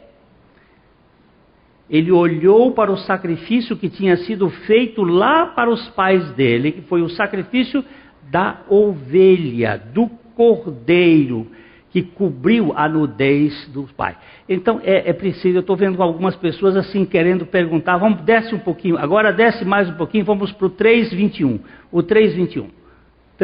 Ele 1.89 2.11
olhou 2.11 2.71
para 2.71 2.91
o 2.91 2.97
sacrifício 2.97 3.77
que 3.77 3.89
tinha 3.89 4.17
sido 4.17 4.49
feito 4.49 5.03
lá 5.03 5.45
para 5.45 5.69
os 5.69 5.87
pais 5.89 6.31
dele, 6.31 6.71
que 6.71 6.81
foi 6.81 7.01
o 7.01 7.09
sacrifício 7.09 7.85
da 8.31 8.61
ovelha, 8.69 9.81
do 9.93 10.07
cordeiro, 10.35 11.47
que 11.89 12.01
cobriu 12.01 12.73
a 12.75 12.87
nudez 12.87 13.67
do 13.69 13.83
pai. 13.95 14.15
Então 14.47 14.79
é, 14.83 15.09
é 15.09 15.13
preciso, 15.13 15.57
eu 15.57 15.61
estou 15.61 15.75
vendo 15.75 16.01
algumas 16.01 16.35
pessoas 16.35 16.75
assim 16.75 17.05
querendo 17.05 17.45
perguntar, 17.45 17.97
vamos, 17.97 18.21
desce 18.21 18.53
um 18.53 18.59
pouquinho, 18.59 18.97
agora 18.97 19.31
desce 19.31 19.65
mais 19.65 19.89
um 19.89 19.93
pouquinho, 19.93 20.25
vamos 20.25 20.51
para 20.51 20.67
o 20.67 20.69
3,21. 20.69 21.59
O 21.91 22.03
3,21. 22.03 22.67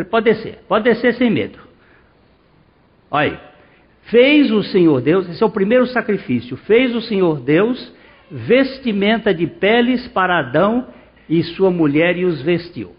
Pode 0.10 0.26
descer, 0.26 0.60
pode 0.68 0.84
descer 0.84 1.14
sem 1.16 1.30
medo. 1.30 1.60
Olha 3.10 3.32
aí. 3.32 3.38
Fez 4.04 4.52
o 4.52 4.62
Senhor 4.64 5.00
Deus, 5.02 5.30
esse 5.30 5.42
é 5.42 5.46
o 5.46 5.50
primeiro 5.50 5.88
sacrifício, 5.88 6.58
fez 6.58 6.94
o 6.94 7.02
Senhor 7.02 7.40
Deus 7.40 7.94
vestimenta 8.30 9.34
de 9.34 9.46
peles 9.46 10.08
para 10.08 10.40
Adão 10.40 10.88
e 11.30 11.44
sua 11.44 11.70
mulher 11.70 12.18
e 12.18 12.26
os 12.26 12.42
vestiu. 12.42 12.92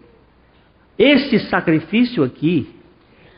Este 0.97 1.39
sacrifício 1.39 2.23
aqui, 2.23 2.67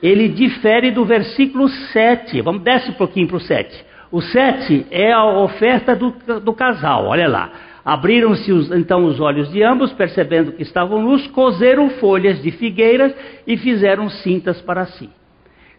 ele 0.01 0.27
difere 0.27 0.91
do 0.91 1.03
versículo 1.03 1.67
7. 1.67 2.41
Vamos 2.41 2.61
desce 2.61 2.91
um 2.91 2.93
pouquinho 2.93 3.27
para 3.27 3.37
o 3.37 3.39
7. 3.39 3.85
O 4.11 4.21
7 4.21 4.85
é 4.91 5.11
a 5.11 5.25
oferta 5.25 5.95
do, 5.95 6.11
do 6.39 6.53
casal, 6.53 7.07
olha 7.07 7.27
lá. 7.27 7.51
Abriram-se 7.83 8.51
então 8.75 9.05
os 9.05 9.19
olhos 9.19 9.51
de 9.51 9.63
ambos, 9.63 9.93
percebendo 9.93 10.51
que 10.51 10.61
estavam 10.61 11.01
nus, 11.01 11.25
cozeram 11.27 11.89
folhas 11.91 12.41
de 12.41 12.51
figueiras 12.51 13.15
e 13.45 13.57
fizeram 13.57 14.09
cintas 14.09 14.61
para 14.61 14.85
si, 14.85 15.09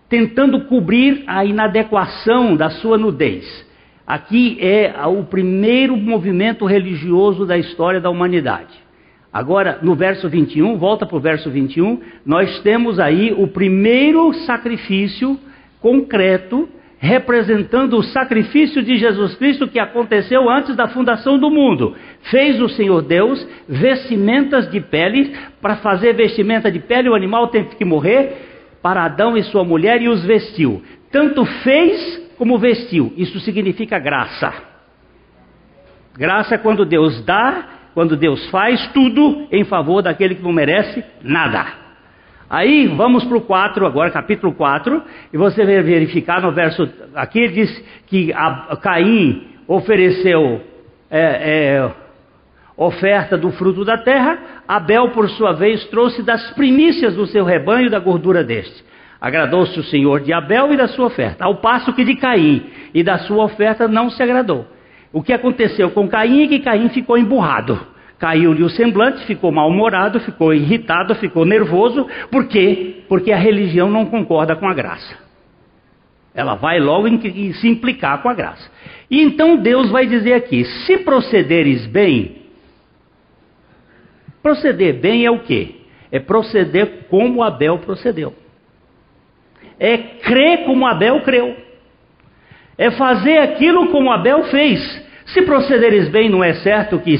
tentando 0.08 0.64
cobrir 0.64 1.23
a 1.26 1.44
inadequação 1.44 2.56
da 2.56 2.70
sua 2.70 2.97
nudez. 2.97 3.66
Aqui 4.06 4.56
é 4.58 4.90
o 5.06 5.23
primeiro 5.25 5.97
movimento 5.99 6.64
religioso 6.64 7.44
da 7.44 7.58
história 7.58 8.00
da 8.00 8.08
humanidade. 8.08 8.88
Agora, 9.32 9.78
no 9.82 9.94
verso 9.94 10.28
21, 10.28 10.78
volta 10.78 11.04
para 11.04 11.16
o 11.16 11.20
verso 11.20 11.50
21, 11.50 12.00
nós 12.25 12.61
temos 12.61 12.99
aí 12.99 13.32
o 13.37 13.47
primeiro 13.47 14.32
sacrifício 14.32 15.38
concreto 15.80 16.68
representando 16.99 17.97
o 17.97 18.02
sacrifício 18.02 18.82
de 18.82 18.99
Jesus 18.99 19.37
Cristo 19.37 19.68
que 19.68 19.78
aconteceu 19.78 20.50
antes 20.50 20.75
da 20.75 20.88
fundação 20.88 21.38
do 21.38 21.49
mundo. 21.49 21.94
Fez 22.23 22.61
o 22.61 22.68
Senhor 22.68 23.02
Deus 23.02 23.47
vestimentas 23.68 24.68
de 24.70 24.80
pele, 24.80 25.37
para 25.61 25.76
fazer 25.76 26.14
vestimenta 26.14 26.70
de 26.70 26.80
pele, 26.80 27.08
o 27.08 27.14
animal 27.14 27.49
tem 27.49 27.64
que 27.64 27.85
morrer, 27.85 28.76
para 28.82 29.04
Adão 29.04 29.37
e 29.37 29.42
sua 29.44 29.62
mulher, 29.62 30.02
e 30.02 30.08
os 30.08 30.25
vestiu. 30.25 30.82
Tanto 31.12 31.44
fez 31.44 32.28
como 32.37 32.59
vestiu. 32.59 33.12
Isso 33.16 33.38
significa 33.40 33.98
graça. 33.98 34.53
Graça 36.16 36.57
é 36.57 36.59
quando 36.59 36.85
Deus 36.85 37.24
dá 37.24 37.78
quando 37.98 38.16
Deus 38.16 38.48
faz 38.50 38.87
tudo 38.92 39.48
em 39.50 39.64
favor 39.64 40.00
daquele 40.02 40.37
que 40.37 40.42
não 40.44 40.52
merece 40.52 41.02
nada. 41.20 41.66
Aí 42.48 42.87
vamos 42.87 43.24
para 43.24 43.37
o 43.37 43.40
4, 43.40 43.84
agora 43.84 44.08
capítulo 44.12 44.52
4, 44.52 45.02
e 45.32 45.37
você 45.37 45.66
vai 45.66 45.82
verificar 45.82 46.40
no 46.40 46.52
verso. 46.52 46.88
Aqui 47.12 47.48
diz 47.48 47.84
que 48.06 48.32
Caim 48.82 49.48
ofereceu 49.66 50.61
é, 51.11 51.20
é, 51.20 51.90
oferta 52.76 53.37
do 53.37 53.50
fruto 53.50 53.84
da 53.84 53.98
terra, 53.98 54.62
Abel, 54.68 55.08
por 55.08 55.28
sua 55.30 55.52
vez, 55.54 55.84
trouxe 55.87 56.22
das 56.22 56.52
primícias 56.52 57.16
do 57.16 57.26
seu 57.26 57.44
rebanho 57.44 57.90
da 57.90 57.98
gordura 57.98 58.44
deste. 58.44 58.84
Agradou-se 59.20 59.76
o 59.76 59.82
Senhor 59.82 60.20
de 60.20 60.32
Abel 60.32 60.72
e 60.72 60.76
da 60.76 60.87
sua 60.87 61.06
oferta, 61.06 61.44
ao 61.44 61.56
passo 61.56 61.92
que 61.92 62.04
de 62.04 62.14
Caim 62.14 62.64
e 62.94 63.02
da 63.02 63.18
sua 63.18 63.42
oferta 63.42 63.88
não 63.88 64.08
se 64.08 64.22
agradou. 64.22 64.68
O 65.12 65.20
que 65.20 65.32
aconteceu 65.32 65.90
com 65.90 66.06
Caim 66.06 66.44
é 66.44 66.46
que 66.46 66.61
Caim 66.61 66.88
ficou 66.90 67.18
emburrado. 67.18 67.88
Caiu-lhe 68.18 68.62
o 68.62 68.68
semblante, 68.68 69.24
ficou 69.26 69.52
mal-humorado, 69.52 70.18
ficou 70.20 70.52
irritado, 70.52 71.14
ficou 71.14 71.44
nervoso. 71.44 72.07
Por 72.31 72.48
quê? 72.48 73.04
Porque 73.09 73.31
a 73.31 73.37
religião 73.37 73.88
não 73.88 74.07
concorda 74.07 74.57
com 74.57 74.66
a 74.66 74.74
graça. 74.74 75.16
Ela 76.35 76.54
vai 76.54 76.81
logo 76.81 77.07
em, 77.07 77.52
se 77.52 77.68
implicar 77.68 78.20
com 78.22 78.28
a 78.28 78.35
graça. 78.35 78.70
E 79.11 79.22
então 79.22 79.57
Deus 79.57 79.90
vai 79.90 80.07
dizer 80.07 80.35
aqui: 80.35 80.64
se 80.64 80.98
procederes 80.98 81.87
bem, 81.87 82.42
proceder 84.42 84.94
bem 84.94 85.24
é 85.24 85.31
o 85.31 85.40
quê? 85.40 85.76
É 86.11 86.18
proceder 86.18 87.07
como 87.09 87.42
Abel 87.42 87.78
procedeu. 87.78 88.35
É 89.78 89.96
crer 89.96 90.64
como 90.64 90.87
Abel 90.87 91.20
creu 91.20 91.68
é 92.78 92.92
fazer 92.92 93.38
aquilo 93.38 93.88
como 93.88 94.12
Abel 94.12 94.44
fez. 94.44 94.81
Se 95.26 95.42
procederes 95.42 96.09
bem, 96.09 96.31
não 96.31 96.42
é 96.42 96.54
certo 96.54 97.00
que, 97.00 97.18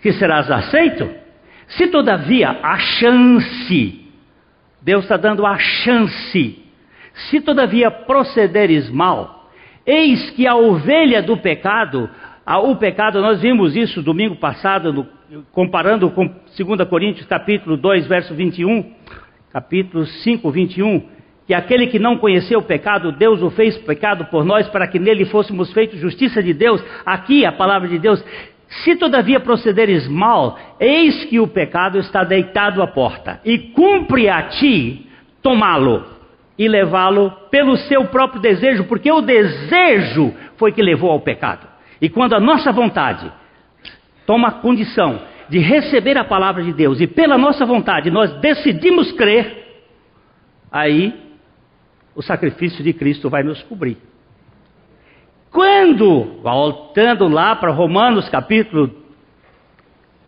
que 0.00 0.12
serás 0.12 0.50
aceito? 0.50 1.08
Se 1.68 1.86
todavia 1.86 2.58
a 2.62 2.78
chance, 2.78 4.00
Deus 4.82 5.04
está 5.04 5.16
dando 5.16 5.46
a 5.46 5.56
chance, 5.58 6.58
se 7.12 7.40
todavia 7.40 7.90
procederes 7.90 8.90
mal, 8.90 9.50
eis 9.86 10.30
que 10.30 10.46
a 10.46 10.56
ovelha 10.56 11.22
do 11.22 11.36
pecado, 11.36 12.10
a, 12.44 12.58
o 12.58 12.76
pecado, 12.76 13.20
nós 13.20 13.40
vimos 13.40 13.76
isso 13.76 14.02
domingo 14.02 14.36
passado, 14.36 14.92
no, 14.92 15.06
comparando 15.52 16.10
com 16.10 16.26
2 16.26 16.88
Coríntios 16.88 17.26
capítulo 17.26 17.76
2, 17.76 18.06
verso 18.06 18.34
21, 18.34 18.92
capítulo 19.52 20.06
5, 20.06 20.50
21, 20.50 21.08
que 21.46 21.54
aquele 21.54 21.88
que 21.88 21.98
não 21.98 22.16
conheceu 22.16 22.60
o 22.60 22.64
pecado, 22.64 23.12
Deus 23.12 23.42
o 23.42 23.50
fez 23.50 23.76
pecado 23.78 24.24
por 24.26 24.44
nós, 24.44 24.68
para 24.68 24.86
que 24.86 24.98
nele 24.98 25.24
fôssemos 25.24 25.72
feitos 25.72 25.98
justiça 25.98 26.42
de 26.42 26.54
Deus. 26.54 26.82
Aqui 27.04 27.44
a 27.44 27.52
palavra 27.52 27.88
de 27.88 27.98
Deus. 27.98 28.24
Se 28.70 28.94
todavia 28.94 29.40
procederes 29.40 30.06
mal, 30.06 30.56
eis 30.78 31.24
que 31.24 31.40
o 31.40 31.48
pecado 31.48 31.98
está 31.98 32.22
deitado 32.22 32.80
à 32.80 32.86
porta, 32.86 33.40
e 33.44 33.58
cumpre 33.58 34.28
a 34.28 34.44
ti 34.44 35.06
tomá-lo 35.42 36.04
e 36.56 36.68
levá-lo 36.68 37.30
pelo 37.50 37.76
seu 37.76 38.04
próprio 38.06 38.40
desejo, 38.40 38.84
porque 38.84 39.10
o 39.10 39.22
desejo 39.22 40.32
foi 40.56 40.72
que 40.72 40.82
levou 40.82 41.10
ao 41.10 41.20
pecado. 41.20 41.66
E 42.00 42.08
quando 42.08 42.34
a 42.34 42.40
nossa 42.40 42.70
vontade 42.70 43.30
toma 44.24 44.52
condição 44.52 45.20
de 45.48 45.58
receber 45.58 46.16
a 46.16 46.24
palavra 46.24 46.62
de 46.62 46.72
Deus, 46.72 47.00
e 47.00 47.08
pela 47.08 47.36
nossa 47.36 47.66
vontade 47.66 48.10
nós 48.10 48.32
decidimos 48.40 49.10
crer, 49.12 49.82
aí 50.70 51.12
o 52.14 52.22
sacrifício 52.22 52.84
de 52.84 52.92
Cristo 52.92 53.28
vai 53.28 53.42
nos 53.42 53.62
cobrir. 53.64 53.96
Quando, 55.50 56.40
voltando 56.42 57.26
lá 57.28 57.56
para 57.56 57.72
Romanos 57.72 58.28
capítulo 58.28 58.90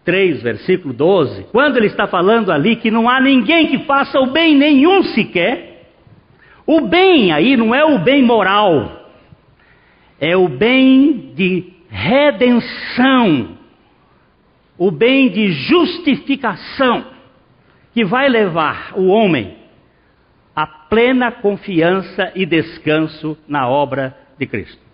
3, 0.05 0.43
versículo 0.43 0.93
12, 0.93 1.45
quando 1.53 1.77
ele 1.77 1.87
está 1.87 2.07
falando 2.07 2.51
ali 2.51 2.77
que 2.77 2.91
não 2.91 3.09
há 3.09 3.21
ninguém 3.21 3.69
que 3.69 3.79
faça 3.81 4.19
o 4.19 4.27
bem 4.27 4.57
nenhum 4.57 5.03
sequer, 5.05 5.91
o 6.67 6.81
bem 6.83 7.33
aí 7.33 7.57
não 7.57 7.75
é 7.75 7.85
o 7.85 7.99
bem 7.99 8.23
moral, 8.23 9.11
é 10.21 10.37
o 10.37 10.49
bem 10.49 11.33
de 11.35 11.73
redenção, 11.89 13.59
o 14.77 14.91
bem 14.91 15.29
de 15.29 15.53
justificação, 15.53 17.05
que 17.95 18.05
vai 18.05 18.29
levar 18.29 18.93
o 18.97 19.07
homem 19.07 19.63
a 20.55 20.67
plena 20.67 21.33
confiança 21.33 22.31
e 22.35 22.45
descanso 22.45 23.39
na 23.49 23.69
obra 23.69 24.15
de 24.39 24.47
Cristo. 24.47 24.92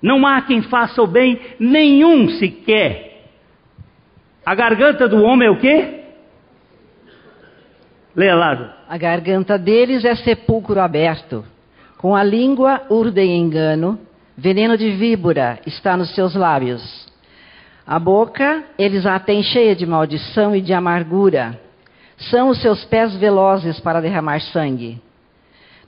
Não 0.00 0.26
há 0.26 0.42
quem 0.42 0.62
faça 0.62 1.02
o 1.02 1.06
bem 1.06 1.40
nenhum 1.58 2.28
sequer. 2.30 3.24
A 4.44 4.54
garganta 4.54 5.08
do 5.08 5.22
homem 5.22 5.48
é 5.48 5.50
o 5.50 5.58
quê? 5.58 6.02
Leia 8.14 8.34
lá. 8.34 8.76
A 8.88 8.96
garganta 8.96 9.58
deles 9.58 10.04
é 10.04 10.14
sepulcro 10.14 10.80
aberto. 10.80 11.44
Com 11.98 12.14
a 12.14 12.22
língua 12.22 12.82
urdem 12.88 13.38
engano, 13.38 13.98
veneno 14.36 14.76
de 14.76 14.90
víbora 14.90 15.58
está 15.66 15.96
nos 15.96 16.14
seus 16.14 16.34
lábios. 16.34 17.06
A 17.86 17.98
boca 17.98 18.64
eles 18.78 19.06
a 19.06 19.18
têm 19.18 19.42
cheia 19.42 19.74
de 19.74 19.86
maldição 19.86 20.54
e 20.54 20.60
de 20.60 20.72
amargura. 20.72 21.60
São 22.30 22.48
os 22.48 22.60
seus 22.60 22.84
pés 22.84 23.14
velozes 23.16 23.78
para 23.80 24.00
derramar 24.00 24.40
sangue. 24.40 25.00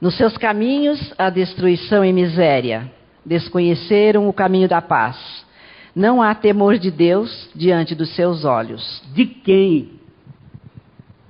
Nos 0.00 0.16
seus 0.16 0.36
caminhos, 0.36 1.12
a 1.18 1.30
destruição 1.30 2.04
e 2.04 2.12
miséria. 2.12 2.90
Desconheceram 3.28 4.26
o 4.26 4.32
caminho 4.32 4.66
da 4.66 4.80
paz. 4.80 5.46
Não 5.94 6.22
há 6.22 6.34
temor 6.34 6.78
de 6.78 6.90
Deus 6.90 7.50
diante 7.54 7.94
dos 7.94 8.14
seus 8.16 8.44
olhos. 8.46 9.04
De 9.12 9.26
quem? 9.26 10.00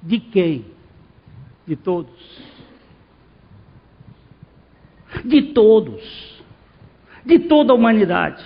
De 0.01 0.21
quem? 0.21 0.65
De 1.67 1.75
todos. 1.75 2.13
De 5.25 5.43
todos. 5.53 6.41
De 7.27 7.41
toda 7.41 7.73
a 7.73 7.77
humanidade. 7.77 8.45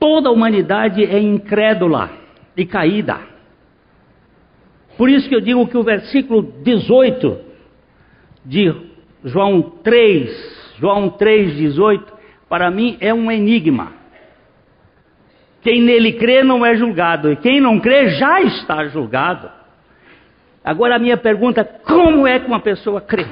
Toda 0.00 0.28
a 0.28 0.32
humanidade 0.32 1.04
é 1.04 1.20
incrédula 1.20 2.10
e 2.56 2.66
caída. 2.66 3.20
Por 4.96 5.08
isso 5.08 5.28
que 5.28 5.36
eu 5.36 5.40
digo 5.40 5.68
que 5.68 5.76
o 5.76 5.84
versículo 5.84 6.42
18 6.64 7.38
de 8.44 8.74
João 9.24 9.62
3, 9.62 10.57
João 10.78 11.10
3, 11.10 11.56
18, 11.56 12.12
para 12.48 12.70
mim 12.70 12.96
é 13.00 13.12
um 13.12 13.30
enigma. 13.30 13.92
Quem 15.60 15.82
nele 15.82 16.12
crê 16.14 16.42
não 16.42 16.64
é 16.64 16.76
julgado, 16.76 17.32
e 17.32 17.36
quem 17.36 17.60
não 17.60 17.80
crê 17.80 18.10
já 18.10 18.40
está 18.40 18.86
julgado. 18.86 19.50
Agora 20.64 20.96
a 20.96 20.98
minha 20.98 21.16
pergunta: 21.16 21.64
como 21.64 22.26
é 22.26 22.38
que 22.38 22.46
uma 22.46 22.60
pessoa 22.60 23.00
crê? 23.00 23.26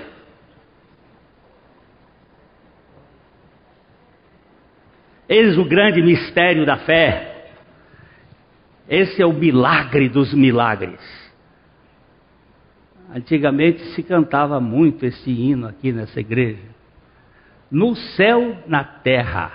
Eis 5.28 5.56
o 5.58 5.64
grande 5.64 6.02
mistério 6.02 6.64
da 6.64 6.78
fé. 6.78 7.32
Esse 8.88 9.20
é 9.20 9.26
o 9.26 9.32
milagre 9.32 10.08
dos 10.08 10.32
milagres. 10.32 11.00
Antigamente 13.12 13.80
se 13.94 14.02
cantava 14.02 14.60
muito 14.60 15.04
esse 15.04 15.30
hino 15.30 15.66
aqui 15.66 15.92
nessa 15.92 16.20
igreja. 16.20 16.75
No 17.70 17.94
céu, 17.94 18.58
na 18.66 18.84
terra. 18.84 19.50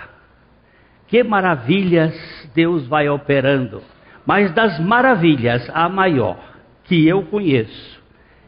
Que 1.08 1.22
maravilhas 1.22 2.14
Deus 2.54 2.86
vai 2.86 3.08
operando. 3.08 3.82
Mas 4.24 4.52
das 4.52 4.78
maravilhas, 4.78 5.68
a 5.74 5.88
maior 5.88 6.38
que 6.84 7.06
eu 7.06 7.24
conheço 7.24 8.02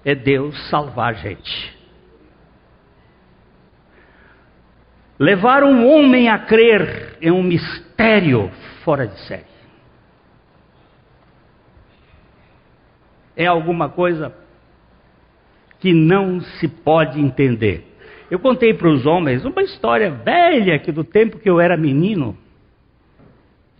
é 0.04 0.14
Deus 0.14 0.68
salvar 0.68 1.14
gente. 1.16 1.74
Levar 5.18 5.62
um 5.62 5.88
homem 5.88 6.28
a 6.28 6.38
crer 6.38 7.16
é 7.20 7.30
um 7.32 7.42
mistério 7.42 8.50
fora 8.84 9.06
de 9.06 9.18
série. 9.20 9.54
É 13.36 13.46
alguma 13.46 13.88
coisa 13.88 14.34
que 15.80 15.92
não 15.92 16.40
se 16.40 16.68
pode 16.68 17.20
entender. 17.20 17.93
Eu 18.30 18.38
contei 18.38 18.72
para 18.74 18.88
os 18.88 19.04
homens 19.06 19.44
uma 19.44 19.62
história 19.62 20.10
velha 20.10 20.78
que 20.78 20.90
do 20.90 21.04
tempo 21.04 21.38
que 21.38 21.48
eu 21.48 21.60
era 21.60 21.76
menino, 21.76 22.36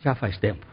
já 0.02 0.14
faz 0.14 0.36
tempo, 0.38 0.66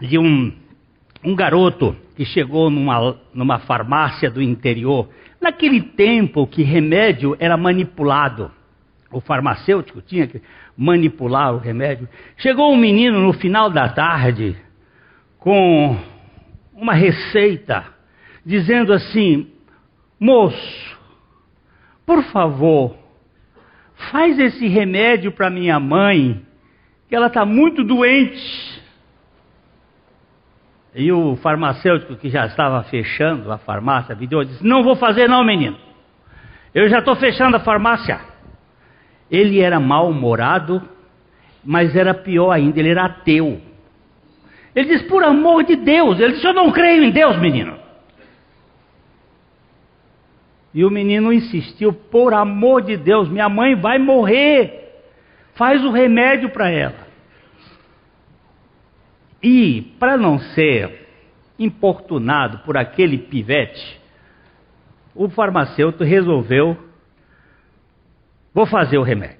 de 0.00 0.18
um, 0.18 0.52
um 1.24 1.34
garoto 1.34 1.96
que 2.16 2.24
chegou 2.24 2.70
numa, 2.70 3.16
numa 3.32 3.58
farmácia 3.60 4.30
do 4.30 4.42
interior. 4.42 5.08
Naquele 5.40 5.80
tempo 5.80 6.46
que 6.46 6.62
remédio 6.62 7.36
era 7.38 7.56
manipulado, 7.56 8.50
o 9.10 9.20
farmacêutico 9.20 10.02
tinha 10.02 10.26
que 10.26 10.42
manipular 10.76 11.54
o 11.54 11.58
remédio. 11.58 12.08
Chegou 12.36 12.72
um 12.72 12.76
menino 12.76 13.20
no 13.20 13.32
final 13.32 13.70
da 13.70 13.88
tarde 13.88 14.56
com 15.38 15.96
uma 16.74 16.92
receita, 16.92 17.84
dizendo 18.46 18.92
assim: 18.92 19.48
Moço, 20.18 20.98
por 22.06 22.22
favor, 22.26 22.96
faz 24.12 24.38
esse 24.38 24.68
remédio 24.68 25.32
para 25.32 25.50
minha 25.50 25.80
mãe, 25.80 26.40
que 27.08 27.16
ela 27.16 27.26
está 27.26 27.44
muito 27.44 27.82
doente. 27.82 28.76
E 30.94 31.12
o 31.12 31.36
farmacêutico 31.36 32.16
que 32.16 32.30
já 32.30 32.46
estava 32.46 32.82
fechando 32.84 33.52
a 33.52 33.58
farmácia 33.58 34.14
virou 34.14 34.42
e 34.42 34.46
disse: 34.46 34.64
Não 34.64 34.84
vou 34.84 34.94
fazer, 34.94 35.28
não, 35.28 35.44
menino. 35.44 35.76
Eu 36.72 36.88
já 36.88 37.00
estou 37.00 37.16
fechando 37.16 37.56
a 37.56 37.60
farmácia. 37.60 38.20
Ele 39.30 39.60
era 39.60 39.80
mal-humorado, 39.80 40.80
mas 41.64 41.96
era 41.96 42.14
pior 42.14 42.52
ainda, 42.52 42.78
ele 42.78 42.90
era 42.90 43.06
ateu. 43.06 43.60
Ele 44.74 44.88
disse: 44.88 45.04
Por 45.04 45.24
amor 45.24 45.64
de 45.64 45.74
Deus. 45.76 46.20
Ele 46.20 46.34
disse: 46.34 46.46
Eu 46.46 46.54
não 46.54 46.70
creio 46.70 47.02
em 47.02 47.10
Deus, 47.10 47.36
menino. 47.38 47.85
E 50.76 50.84
o 50.84 50.90
menino 50.90 51.32
insistiu: 51.32 51.90
Por 51.90 52.34
amor 52.34 52.82
de 52.82 52.98
Deus, 52.98 53.30
minha 53.30 53.48
mãe 53.48 53.74
vai 53.74 53.98
morrer. 53.98 55.02
Faz 55.54 55.82
o 55.82 55.90
remédio 55.90 56.50
para 56.50 56.68
ela. 56.68 57.06
E, 59.42 59.94
para 59.98 60.18
não 60.18 60.38
ser 60.38 61.08
importunado 61.58 62.58
por 62.58 62.76
aquele 62.76 63.16
pivete, 63.16 63.98
o 65.14 65.30
farmacêutico 65.30 66.04
resolveu: 66.04 66.76
vou 68.52 68.66
fazer 68.66 68.98
o 68.98 69.02
remédio. 69.02 69.35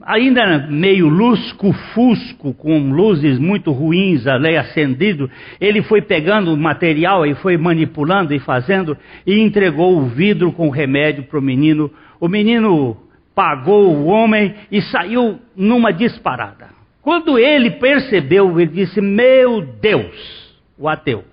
Ainda 0.00 0.68
meio 0.68 1.08
lusco-fusco, 1.08 2.54
com 2.54 2.92
luzes 2.92 3.36
muito 3.36 3.72
ruins 3.72 4.28
ali 4.28 4.56
acendido, 4.56 5.28
ele 5.60 5.82
foi 5.82 6.00
pegando 6.00 6.52
o 6.52 6.56
material 6.56 7.26
e 7.26 7.34
foi 7.34 7.56
manipulando 7.56 8.32
e 8.32 8.38
fazendo 8.38 8.96
e 9.26 9.40
entregou 9.40 9.98
o 9.98 10.06
vidro 10.06 10.52
com 10.52 10.70
remédio 10.70 11.24
para 11.24 11.38
o 11.38 11.42
menino. 11.42 11.90
O 12.20 12.28
menino 12.28 12.96
pagou 13.34 13.92
o 13.92 14.06
homem 14.06 14.54
e 14.70 14.80
saiu 14.82 15.40
numa 15.56 15.92
disparada. 15.92 16.68
Quando 17.02 17.36
ele 17.36 17.72
percebeu, 17.72 18.60
ele 18.60 18.70
disse: 18.70 19.00
Meu 19.00 19.62
Deus, 19.62 20.56
o 20.78 20.88
ateu, 20.88 21.24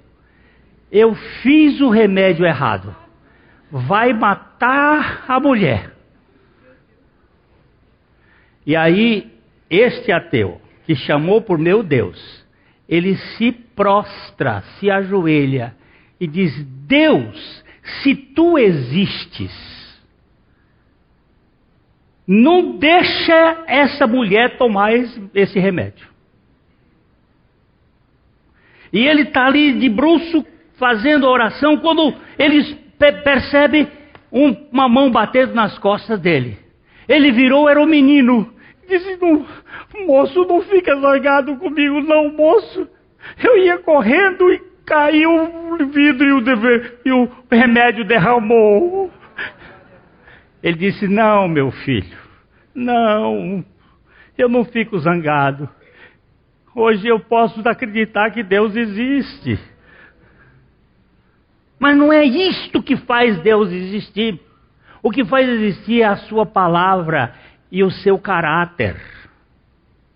eu 0.92 1.14
fiz 1.44 1.80
o 1.82 1.90
remédio 1.90 2.46
errado. 2.46 2.96
Vai 3.72 4.12
matar 4.12 5.26
a 5.28 5.40
mulher. 5.40 5.95
E 8.66 8.76
aí, 8.76 9.32
este 9.70 10.12
ateu, 10.12 10.60
que 10.86 10.96
chamou 10.96 11.42
por 11.42 11.58
meu 11.58 11.84
Deus, 11.84 12.46
ele 12.88 13.16
se 13.16 13.52
prostra, 13.52 14.62
se 14.80 14.90
ajoelha 14.90 15.76
e 16.20 16.28
diz: 16.28 16.54
Deus, 16.88 17.64
se 18.02 18.16
tu 18.16 18.58
existes, 18.58 19.52
não 22.28 22.78
deixa 22.78 23.64
essa 23.68 24.08
mulher 24.08 24.58
tomar 24.58 24.94
esse 25.34 25.60
remédio. 25.60 26.08
E 28.92 29.06
ele 29.06 29.24
está 29.24 29.46
ali 29.46 29.74
de 29.74 29.90
bruxo 29.90 30.46
fazendo 30.78 31.28
oração 31.28 31.78
quando 31.78 32.14
ele 32.40 32.76
percebe 32.98 33.88
um, 34.32 34.52
uma 34.72 34.88
mão 34.88 35.12
batendo 35.12 35.54
nas 35.54 35.78
costas 35.78 36.20
dele. 36.20 36.58
Ele 37.08 37.32
virou, 37.32 37.70
era 37.70 37.80
um 37.80 37.86
menino. 37.86 38.54
Disse: 38.88 39.18
não, 39.18 39.46
Moço, 40.06 40.46
não 40.46 40.62
fica 40.62 40.96
zangado 40.96 41.56
comigo, 41.58 42.02
não, 42.02 42.32
moço. 42.32 42.88
Eu 43.44 43.58
ia 43.58 43.78
correndo 43.80 44.52
e 44.52 44.60
caiu 44.86 45.32
o 45.32 45.78
vidro 45.88 46.26
e 46.26 46.34
o, 46.34 46.42
dever, 46.42 47.00
e 47.04 47.12
o 47.12 47.30
remédio 47.52 48.06
derramou. 48.06 49.12
Ele 50.62 50.78
disse: 50.78 51.08
Não, 51.08 51.48
meu 51.48 51.72
filho, 51.72 52.18
não, 52.74 53.66
eu 54.38 54.48
não 54.48 54.64
fico 54.66 54.98
zangado. 55.00 55.70
Hoje 56.76 57.08
eu 57.08 57.20
posso 57.20 57.68
acreditar 57.68 58.32
que 58.32 58.44
Deus 58.44 58.76
existe. 58.76 59.58
Mas 61.80 61.96
não 61.98 62.12
é 62.12 62.24
isto 62.24 62.84
que 62.84 62.98
faz 62.98 63.40
Deus 63.40 63.72
existir. 63.72 64.40
O 65.02 65.12
que 65.12 65.24
faz 65.24 65.48
existir 65.48 66.02
é 66.02 66.06
a 66.06 66.18
Sua 66.18 66.46
palavra 66.46 67.34
e 67.72 67.84
o 67.84 67.92
seu 67.92 68.18
caráter. 68.18 68.96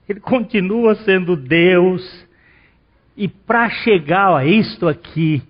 Ele 0.07 0.19
continua 0.19 0.95
sendo 0.95 1.35
Deus. 1.35 2.27
E 3.15 3.27
para 3.27 3.69
chegar 3.69 4.35
a 4.35 4.45
isto 4.45 4.87
aqui, 4.87 5.41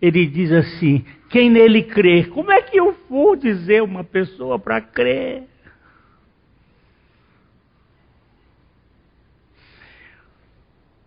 ele 0.00 0.26
diz 0.26 0.52
assim: 0.52 1.04
quem 1.30 1.50
nele 1.50 1.82
crê? 1.82 2.24
Como 2.24 2.52
é 2.52 2.62
que 2.62 2.78
eu 2.78 2.96
vou 3.08 3.34
dizer 3.34 3.82
uma 3.82 4.04
pessoa 4.04 4.58
para 4.58 4.80
crer? 4.80 5.44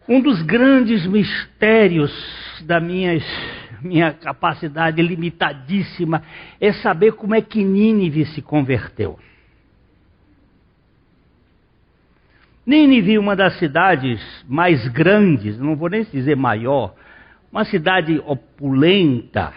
Um 0.09 0.21
dos 0.21 0.41
grandes 0.41 1.05
mistérios 1.05 2.11
da 2.65 2.79
minha, 2.79 3.11
minha 3.81 4.13
capacidade 4.13 5.01
limitadíssima 5.01 6.23
é 6.61 6.71
saber 6.73 7.13
como 7.13 7.35
é 7.35 7.41
que 7.41 7.63
Nínive 7.63 8.25
se 8.27 8.41
converteu. 8.41 9.19
Nínive, 12.67 13.17
uma 13.17 13.33
das 13.33 13.57
cidades 13.59 14.21
mais 14.45 14.85
grandes, 14.89 15.57
não 15.57 15.77
vou 15.77 15.89
nem 15.89 16.03
dizer 16.03 16.35
maior, 16.35 16.93
uma 17.49 17.63
cidade 17.63 18.21
opulenta, 18.25 19.53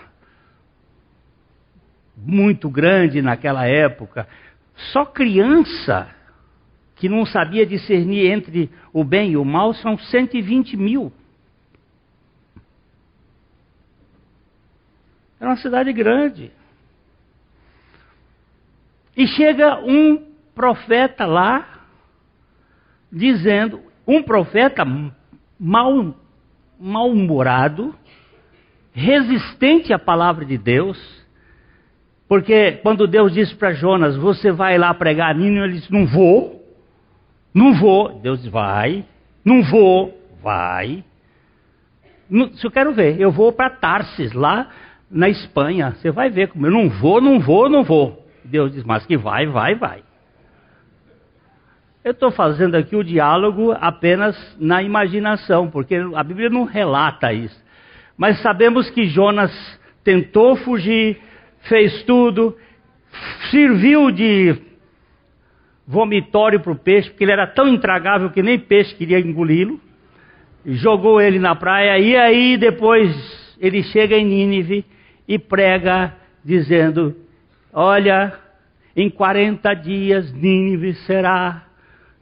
muito 2.16 2.70
grande 2.70 3.20
naquela 3.20 3.66
época. 3.66 4.29
Só 4.92 5.05
criança 5.05 6.09
que 6.94 7.09
não 7.09 7.27
sabia 7.27 7.66
discernir 7.66 8.31
entre 8.31 8.70
o 8.92 9.03
bem 9.03 9.33
e 9.33 9.37
o 9.37 9.44
mal 9.44 9.75
são 9.75 9.99
120 9.99 10.77
mil. 10.77 11.12
Era 15.40 15.51
uma 15.51 15.57
cidade 15.57 15.92
grande. 15.92 16.53
E 19.16 19.27
chega 19.27 19.81
um 19.81 20.31
profeta 20.55 21.27
lá, 21.27 21.80
dizendo, 23.12 23.81
um 24.07 24.23
profeta 24.23 24.85
mal, 25.59 26.14
mal-humorado, 26.79 27.94
resistente 28.92 29.92
à 29.92 29.99
palavra 29.99 30.44
de 30.44 30.59
Deus, 30.59 30.99
porque 32.29 32.73
quando 32.83 33.09
Deus 33.09 33.33
disse 33.33 33.55
para 33.55 33.73
Jonas, 33.73 34.16
você 34.16 34.53
vai 34.53 34.79
lá 34.79 34.94
pregar 34.94 35.31
a 35.31 35.35
Nínive, 35.35 35.64
ele 35.64 35.73
disse, 35.75 35.92
não 35.92 36.07
vou, 36.07 36.64
não 37.53 37.75
vou. 37.75 38.20
Deus 38.20 38.38
disse, 38.38 38.51
vai, 38.51 39.05
não 39.44 39.62
vou, 39.62 40.16
vai. 40.40 41.05
Se 42.55 42.64
eu 42.64 42.70
quero 42.70 42.92
ver, 42.92 43.20
eu 43.20 43.33
vou 43.33 43.53
para 43.53 43.70
Tarsis, 43.70 44.33
lá 44.33 44.70
na 45.11 45.29
Espanha. 45.29 45.92
Você 45.92 46.12
vai 46.12 46.31
ver 46.31 46.49
como 46.49 46.66
eu 46.66 46.70
não 46.70 46.88
vou, 46.88 47.20
não 47.20 47.40
vou, 47.40 47.68
não 47.68 47.83
vou. 47.83 48.25
Deus 48.44 48.73
diz, 48.73 48.85
mas 48.85 49.05
que 49.05 49.16
vai, 49.16 49.46
vai, 49.46 49.75
vai. 49.75 50.03
Eu 52.03 52.13
estou 52.13 52.31
fazendo 52.31 52.77
aqui 52.77 52.97
o 52.97 53.05
diálogo 53.05 53.73
apenas 53.79 54.35
na 54.59 54.83
imaginação, 54.83 55.69
porque 55.69 55.97
a 56.15 56.25
Bíblia 56.25 56.49
não 56.49 56.65
relata 56.65 57.31
isso. 57.31 57.63
Mas 58.17 58.41
sabemos 58.41 58.89
que 58.89 59.05
Jonas 59.05 59.53
tentou 60.03 60.57
fugir, 60.57 61.21
fez 61.69 62.03
tudo, 62.05 62.57
serviu 63.51 64.11
de 64.11 64.57
vomitório 65.87 66.61
para 66.61 66.73
o 66.73 66.77
peixe, 66.77 67.11
porque 67.11 67.23
ele 67.23 67.33
era 67.33 67.47
tão 67.47 67.69
intragável 67.69 68.31
que 68.31 68.43
nem 68.43 68.59
peixe 68.59 68.95
queria 68.95 69.21
engoli-lo. 69.21 69.79
Jogou 70.65 71.21
ele 71.21 71.39
na 71.39 71.55
praia, 71.55 71.99
e 71.99 72.17
aí 72.17 72.57
depois 72.57 73.57
ele 73.61 73.83
chega 73.83 74.17
em 74.17 74.25
Nínive 74.25 74.87
e 75.29 75.39
prega 75.39 76.15
dizendo: 76.43 77.15
Olha, 77.71 78.33
em 78.97 79.11
40 79.11 79.75
dias 79.75 80.33
Nínive 80.33 80.95
será 81.07 81.67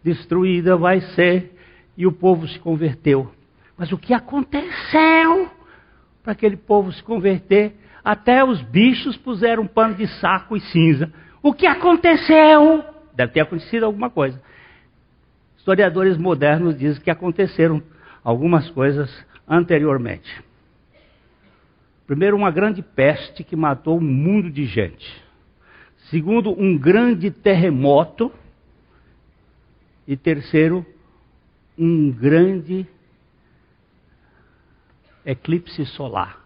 destruída, 0.09 0.77
vai 0.77 1.01
ser. 1.01 1.55
E 1.97 2.07
o 2.07 2.13
povo 2.13 2.47
se 2.49 2.59
converteu. 2.59 3.31
Mas 3.77 3.93
o 3.93 3.99
que 3.99 4.15
aconteceu 4.15 5.51
para 6.23 6.33
aquele 6.33 6.57
povo 6.57 6.93
se 6.93 7.03
converter? 7.03 7.75
Até 8.05 8.45
os 8.45 8.63
bichos 8.63 9.17
puseram 9.17 9.67
pano 9.67 9.95
de 9.95 10.07
saco 10.21 10.57
e 10.57 10.61
cinza. 10.61 11.13
O 11.43 11.53
que 11.53 11.67
aconteceu? 11.67 12.85
Deve 13.15 13.33
ter 13.33 13.41
acontecido 13.41 13.85
alguma 13.85 14.11
coisa. 14.11 14.41
Historiadores 15.57 16.17
modernos 16.17 16.79
dizem 16.79 17.03
que 17.03 17.11
aconteceram 17.11 17.83
algumas 18.25 18.71
coisas 18.71 19.11
anteriormente. 19.47 20.43
Primeiro, 22.07 22.37
uma 22.37 22.51
grande 22.51 22.81
peste 22.81 23.45
que 23.45 23.55
matou 23.55 23.99
um 23.99 24.01
mundo 24.01 24.51
de 24.51 24.65
gente. 24.65 25.23
Segundo, 26.11 26.51
um 26.59 26.79
grande 26.79 27.31
terremoto. 27.31 28.33
E 30.09 30.17
terceiro, 30.17 30.85
um 31.79 32.11
grande 32.11 32.85
eclipse 35.25 35.87
solar. 35.87 36.45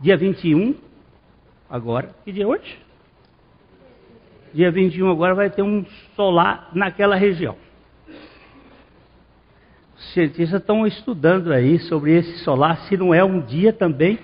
Dia 0.00 0.16
21, 0.16 0.74
agora, 1.68 2.14
que 2.24 2.32
dia 2.32 2.44
é 2.44 2.46
hoje? 2.46 2.78
Dia 4.54 4.70
21 4.70 5.10
agora 5.10 5.34
vai 5.34 5.50
ter 5.50 5.62
um 5.62 5.84
solar 6.14 6.70
naquela 6.72 7.16
região 7.16 7.58
cientistas 10.16 10.62
estão 10.62 10.86
estudando 10.86 11.52
aí 11.52 11.78
sobre 11.78 12.16
esse 12.16 12.38
solar, 12.38 12.78
se 12.88 12.96
não 12.96 13.12
é 13.12 13.22
um 13.22 13.38
dia 13.38 13.70
também 13.70 14.18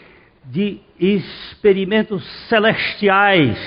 de 0.44 0.80
experimentos 0.98 2.24
celestiais, 2.48 3.58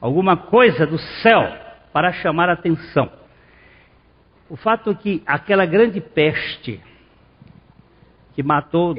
alguma 0.00 0.36
coisa 0.36 0.86
do 0.86 0.98
céu 0.98 1.56
para 1.92 2.12
chamar 2.12 2.48
a 2.48 2.54
atenção. 2.54 3.10
O 4.48 4.56
fato 4.56 4.90
é 4.90 4.94
que 4.94 5.22
aquela 5.26 5.66
grande 5.66 6.00
peste 6.00 6.80
que 8.34 8.42
matou 8.42 8.96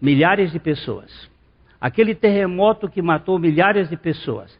milhares 0.00 0.52
de 0.52 0.58
pessoas, 0.58 1.28
aquele 1.80 2.14
terremoto 2.14 2.88
que 2.88 3.02
matou 3.02 3.38
milhares 3.38 3.88
de 3.90 3.96
pessoas, 3.96 4.58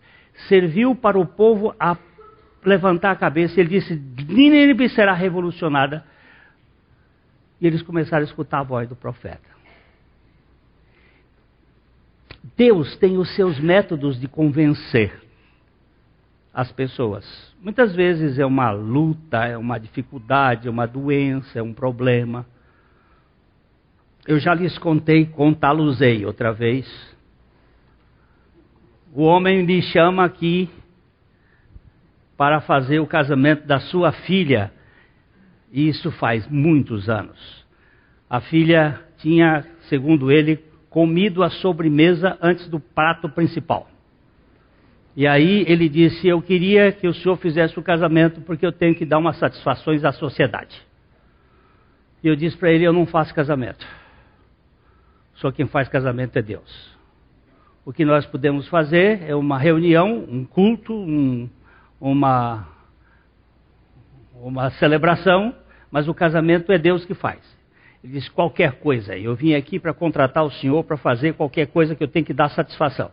serviu 0.48 0.94
para 0.94 1.18
o 1.18 1.26
povo 1.26 1.74
a 1.78 1.96
levantar 2.64 3.12
a 3.12 3.16
cabeça. 3.16 3.60
Ele 3.60 3.70
disse: 3.70 3.94
Nínive 3.94 4.88
será 4.88 5.12
revolucionada 5.12 6.04
e 7.60 7.66
eles 7.66 7.82
começaram 7.82 8.22
a 8.22 8.26
escutar 8.26 8.60
a 8.60 8.64
voz 8.64 8.88
do 8.88 8.96
profeta. 8.96 9.56
Deus 12.56 12.96
tem 12.96 13.16
os 13.16 13.34
seus 13.34 13.58
métodos 13.58 14.20
de 14.20 14.26
convencer 14.26 15.27
as 16.58 16.72
pessoas. 16.72 17.24
Muitas 17.62 17.94
vezes 17.94 18.36
é 18.36 18.44
uma 18.44 18.72
luta, 18.72 19.44
é 19.44 19.56
uma 19.56 19.78
dificuldade, 19.78 20.66
é 20.66 20.70
uma 20.70 20.88
doença, 20.88 21.56
é 21.56 21.62
um 21.62 21.72
problema. 21.72 22.44
Eu 24.26 24.40
já 24.40 24.54
lhes 24.54 24.76
contei, 24.76 25.24
contá-los-ei 25.24 26.26
outra 26.26 26.52
vez. 26.52 26.84
O 29.14 29.22
homem 29.22 29.64
me 29.64 29.80
chama 29.80 30.24
aqui 30.24 30.68
para 32.36 32.60
fazer 32.60 32.98
o 32.98 33.06
casamento 33.06 33.64
da 33.64 33.78
sua 33.78 34.10
filha 34.10 34.72
e 35.70 35.88
isso 35.88 36.10
faz 36.10 36.44
muitos 36.48 37.08
anos. 37.08 37.64
A 38.28 38.40
filha 38.40 39.00
tinha, 39.18 39.64
segundo 39.82 40.28
ele, 40.28 40.56
comido 40.90 41.44
a 41.44 41.50
sobremesa 41.50 42.36
antes 42.42 42.66
do 42.68 42.80
prato 42.80 43.28
principal. 43.28 43.88
E 45.16 45.26
aí 45.26 45.64
ele 45.66 45.88
disse: 45.88 46.28
Eu 46.28 46.40
queria 46.40 46.92
que 46.92 47.06
o 47.06 47.14
senhor 47.14 47.36
fizesse 47.36 47.78
o 47.78 47.82
casamento 47.82 48.40
porque 48.42 48.64
eu 48.64 48.72
tenho 48.72 48.94
que 48.94 49.04
dar 49.04 49.18
umas 49.18 49.38
satisfações 49.38 50.04
à 50.04 50.12
sociedade. 50.12 50.80
E 52.22 52.28
eu 52.28 52.36
disse 52.36 52.56
para 52.56 52.70
ele: 52.70 52.84
Eu 52.84 52.92
não 52.92 53.06
faço 53.06 53.34
casamento. 53.34 53.86
Só 55.34 55.50
quem 55.50 55.66
faz 55.66 55.88
casamento 55.88 56.36
é 56.36 56.42
Deus. 56.42 56.96
O 57.84 57.92
que 57.92 58.04
nós 58.04 58.26
podemos 58.26 58.68
fazer 58.68 59.22
é 59.22 59.34
uma 59.34 59.58
reunião, 59.58 60.26
um 60.28 60.44
culto, 60.44 60.92
um, 60.92 61.48
uma 62.00 62.66
uma 64.40 64.70
celebração, 64.72 65.54
mas 65.90 66.08
o 66.08 66.14
casamento 66.14 66.70
é 66.72 66.78
Deus 66.78 67.04
que 67.04 67.14
faz. 67.14 67.40
Ele 68.02 68.14
diz 68.14 68.28
qualquer 68.28 68.72
coisa. 68.80 69.16
Eu 69.16 69.34
vim 69.34 69.54
aqui 69.54 69.78
para 69.78 69.92
contratar 69.92 70.44
o 70.44 70.50
senhor 70.50 70.84
para 70.84 70.96
fazer 70.96 71.34
qualquer 71.34 71.66
coisa 71.66 71.94
que 71.94 72.04
eu 72.04 72.08
tenho 72.08 72.24
que 72.24 72.32
dar 72.32 72.48
satisfação. 72.50 73.10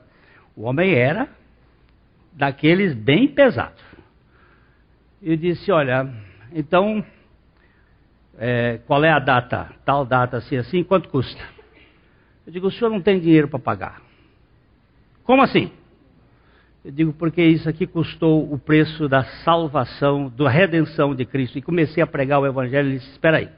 O 0.55 0.63
homem 0.63 0.93
era 0.93 1.27
daqueles 2.36 2.93
bem 2.93 3.28
pesados. 3.28 3.82
Eu 5.21 5.36
disse, 5.38 5.71
olha, 5.71 6.08
então, 6.54 7.04
é, 8.38 8.80
qual 8.86 9.04
é 9.04 9.10
a 9.10 9.19
data? 9.19 9.71
Tal 9.84 10.06
data, 10.06 10.38
assim, 10.38 10.58
assim, 10.58 10.84
quanto 10.84 11.10
custa? 11.10 11.41
Eu 12.45 12.54
digo, 12.54 12.67
o 12.67 12.71
senhor 12.71 12.91
não 12.91 13.02
tem 13.02 13.19
dinheiro 13.19 13.48
para 13.48 13.58
pagar. 13.58 14.02
Como 15.24 15.41
assim? 15.41 15.71
Eu 16.84 16.91
digo 16.91 17.13
porque 17.13 17.41
isso 17.41 17.67
aqui 17.67 17.88
custou 17.88 18.52
o 18.54 18.60
preço 18.60 19.10
da 19.10 19.24
salvação, 19.43 20.30
da 20.30 20.48
redenção 20.48 21.15
de 21.15 21.26
Cristo. 21.26 21.58
E 21.58 21.62
comecei 21.62 22.04
a 22.04 22.06
pregar 22.06 22.39
o 22.39 22.45
Evangelho 22.45 22.89
e 22.89 23.00
disse: 23.00 23.10
Espera 23.10 23.38
aí, 23.38 23.50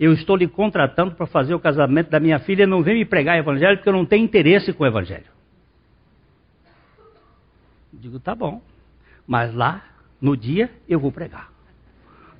eu 0.00 0.14
estou 0.14 0.34
lhe 0.34 0.48
contratando 0.48 1.14
para 1.14 1.26
fazer 1.26 1.54
o 1.54 1.60
casamento 1.60 2.08
da 2.08 2.18
minha 2.18 2.38
filha, 2.38 2.66
não 2.66 2.82
vem 2.82 2.94
me 2.94 3.04
pregar 3.04 3.36
o 3.36 3.40
Evangelho 3.40 3.76
porque 3.76 3.90
eu 3.90 3.92
não 3.92 4.06
tenho 4.06 4.24
interesse 4.24 4.72
com 4.72 4.84
o 4.84 4.86
Evangelho. 4.86 5.35
Digo: 8.00 8.18
Tá 8.20 8.34
bom, 8.34 8.62
mas 9.26 9.54
lá, 9.54 9.82
no 10.20 10.36
dia, 10.36 10.70
eu 10.88 10.98
vou 10.98 11.12
pregar. 11.12 11.50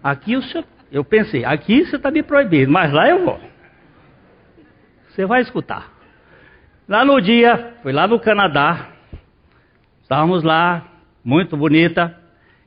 Aqui 0.03 0.37
o 0.37 0.43
senhor, 0.43 0.65
eu 0.91 1.05
pensei: 1.05 1.45
aqui 1.45 1.85
você 1.85 1.97
está 1.97 2.11
me 2.11 2.23
proibindo, 2.23 2.71
mas 2.71 2.93
lá 2.93 3.09
eu 3.09 3.25
vou. 3.25 3.41
Você 5.09 5.27
vai 5.27 5.43
escutar. 5.43 5.93
Lá 6.89 7.05
no 7.05 7.21
dia, 7.21 7.79
foi 7.83 7.93
lá 7.93 8.07
no 8.07 8.21
Canadá, 8.21 8.93
Estávamos 10.07 10.45
lá, 10.45 10.85
muito 11.25 11.57
bonita, 11.57 12.17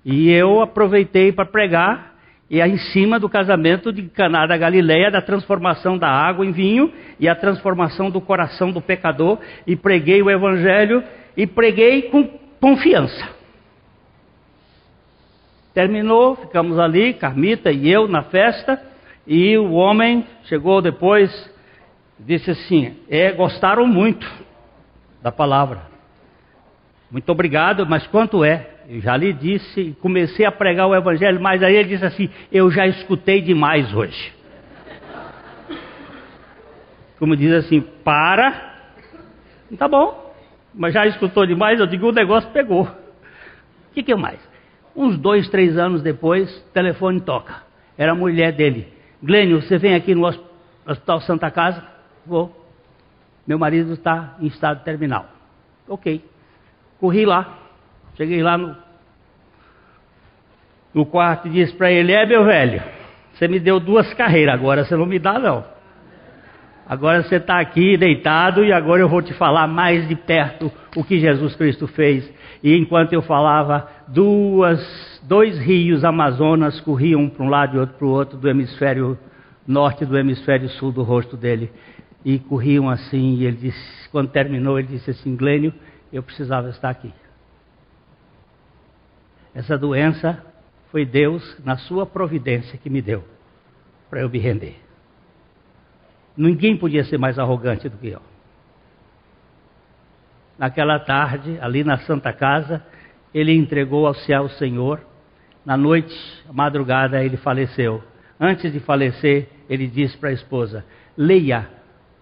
e 0.04 0.30
eu 0.30 0.62
aproveitei 0.62 1.32
para 1.32 1.46
pregar, 1.46 2.16
e 2.50 2.62
aí 2.62 2.70
em 2.70 2.78
cima 2.78 3.18
do 3.18 3.30
casamento 3.30 3.94
de 3.94 4.10
Caná 4.10 4.46
da 4.46 4.58
Galileia, 4.58 5.10
da 5.10 5.22
transformação 5.22 5.98
da 5.98 6.10
água 6.10 6.46
em 6.46 6.52
vinho 6.52 6.92
e 7.18 7.30
a 7.30 7.36
transformação 7.36 8.12
do 8.12 8.20
coração 8.20 8.72
do 8.72 8.82
pecador, 8.82 9.40
e 9.66 9.74
preguei 9.78 10.22
o 10.22 10.30
evangelho 10.30 11.02
e 11.38 11.48
preguei 11.48 12.10
com 12.10 12.30
confiança. 12.60 13.30
Terminou, 15.74 16.36
ficamos 16.36 16.80
ali, 16.80 17.14
Carmita 17.14 17.72
e 17.72 17.90
eu 17.90 18.08
na 18.08 18.24
festa, 18.24 18.82
e 19.26 19.58
o 19.58 19.74
homem 19.74 20.26
chegou 20.46 20.82
depois, 20.82 21.32
disse 22.20 22.52
assim: 22.52 22.98
é, 23.10 23.32
gostaram 23.32 23.86
muito 23.86 24.28
da 25.22 25.32
palavra. 25.32 25.88
Muito 27.12 27.30
obrigado, 27.32 27.86
mas 27.88 28.06
quanto 28.08 28.44
é? 28.44 28.68
Eu 28.88 29.02
já 29.02 29.16
lhe 29.16 29.32
disse, 29.32 29.96
comecei 30.02 30.46
a 30.46 30.52
pregar 30.52 30.88
o 30.88 30.96
evangelho, 30.96 31.40
mas 31.40 31.62
aí 31.62 31.76
ele 31.76 31.90
disse 31.90 32.06
assim: 32.06 32.30
eu 32.52 32.70
já 32.72 32.88
escutei 32.88 33.42
demais 33.42 33.94
hoje. 33.94 34.34
Como 37.20 37.36
diz 37.36 37.52
assim, 37.52 37.82
para. 37.82 38.68
Tá 39.78 39.88
bom, 39.88 40.29
mas 40.74 40.94
já 40.94 41.06
escutou 41.08 41.46
demais, 41.46 41.80
eu 41.80 41.88
digo, 41.88 42.10
o 42.10 42.12
negócio 42.12 42.50
pegou. 42.52 42.84
O 42.84 43.94
que, 43.94 44.04
que 44.04 44.16
mais? 44.16 44.40
Uns 44.96 45.18
dois, 45.18 45.50
três 45.50 45.78
anos 45.78 46.02
depois, 46.02 46.50
telefone 46.74 47.22
toca. 47.22 47.64
Era 47.98 48.12
a 48.12 48.16
mulher 48.16 48.54
dele. 48.54 48.88
Glênio, 49.22 49.62
você 49.62 49.78
vem 49.78 49.96
aqui 49.96 50.16
no 50.16 50.26
Hospital 50.86 51.22
Santa 51.22 51.52
Casa? 51.52 51.84
Vou. 52.26 52.56
Meu 53.46 53.58
marido 53.58 53.94
está 53.94 54.36
em 54.40 54.48
estado 54.48 54.84
terminal. 54.84 55.26
Ok. 55.88 56.24
Corri 57.00 57.26
lá. 57.26 57.58
Cheguei 58.16 58.44
lá 58.44 58.58
no, 58.58 58.76
no 60.94 61.06
quarto 61.06 61.48
e 61.48 61.52
disse 61.52 61.74
para 61.74 61.92
ele: 61.92 62.12
É, 62.12 62.26
meu 62.26 62.46
velho, 62.46 62.82
você 63.34 63.48
me 63.48 63.60
deu 63.60 63.80
duas 63.80 64.14
carreiras, 64.14 64.54
agora 64.54 64.84
você 64.84 64.96
não 64.96 65.06
me 65.06 65.18
dá, 65.18 65.40
não. 65.40 65.66
Agora 66.90 67.22
você 67.22 67.36
está 67.36 67.60
aqui 67.60 67.96
deitado 67.96 68.66
e 68.66 68.74
agora 68.74 69.00
eu 69.00 69.08
vou 69.08 69.22
te 69.22 69.32
falar 69.36 69.68
mais 69.68 70.08
de 70.08 70.16
perto 70.16 70.72
o 70.96 71.04
que 71.04 71.20
Jesus 71.20 71.56
Cristo 71.56 71.86
fez. 71.86 72.28
E 72.64 72.76
enquanto 72.76 73.14
eu 73.14 73.22
falava, 73.22 73.88
duas, 74.08 75.22
dois 75.22 75.60
rios 75.60 76.04
Amazonas 76.04 76.82
corriam 76.82 77.30
para 77.30 77.46
um 77.46 77.48
lado 77.48 77.78
e 77.78 77.80
outro 77.80 77.96
para 77.96 78.08
o 78.08 78.10
outro 78.10 78.38
do 78.40 78.50
hemisfério 78.50 79.16
norte 79.68 80.04
e 80.04 80.08
do 80.08 80.18
hemisfério 80.18 80.68
sul 80.68 80.92
do 80.92 81.04
rosto 81.04 81.38
dele. 81.38 81.72
E 82.26 82.40
corriam 82.40 82.90
assim, 82.90 83.36
e 83.36 83.46
ele 83.46 83.58
disse, 83.58 84.10
quando 84.10 84.32
terminou, 84.32 84.80
ele 84.80 84.88
disse 84.88 85.12
assim, 85.12 85.36
Glênio, 85.36 85.72
eu 86.12 86.24
precisava 86.24 86.70
estar 86.70 86.90
aqui. 86.90 87.14
Essa 89.54 89.78
doença 89.78 90.44
foi 90.92 91.06
Deus, 91.06 91.56
na 91.64 91.78
sua 91.78 92.08
providência, 92.08 92.80
que 92.80 92.90
me 92.90 93.00
deu 93.00 93.24
para 94.10 94.22
eu 94.22 94.30
me 94.30 94.40
render. 94.40 94.89
Ninguém 96.40 96.78
podia 96.78 97.04
ser 97.04 97.18
mais 97.18 97.38
arrogante 97.38 97.90
do 97.90 97.98
que 97.98 98.08
eu. 98.08 98.22
Naquela 100.58 100.98
tarde, 100.98 101.60
ali 101.60 101.84
na 101.84 101.98
Santa 101.98 102.32
Casa, 102.32 102.82
ele 103.34 103.54
entregou 103.54 104.08
ao 104.08 104.14
céu 104.14 104.44
o 104.44 104.50
Senhor. 104.50 105.02
Na 105.66 105.76
noite, 105.76 106.16
madrugada, 106.50 107.22
ele 107.22 107.36
faleceu. 107.36 108.02
Antes 108.40 108.72
de 108.72 108.80
falecer, 108.80 109.50
ele 109.70 109.86
disse 109.86 110.18
para 110.18 110.30
a 110.30 110.32
esposa: 110.32 110.86
Leia 111.18 111.70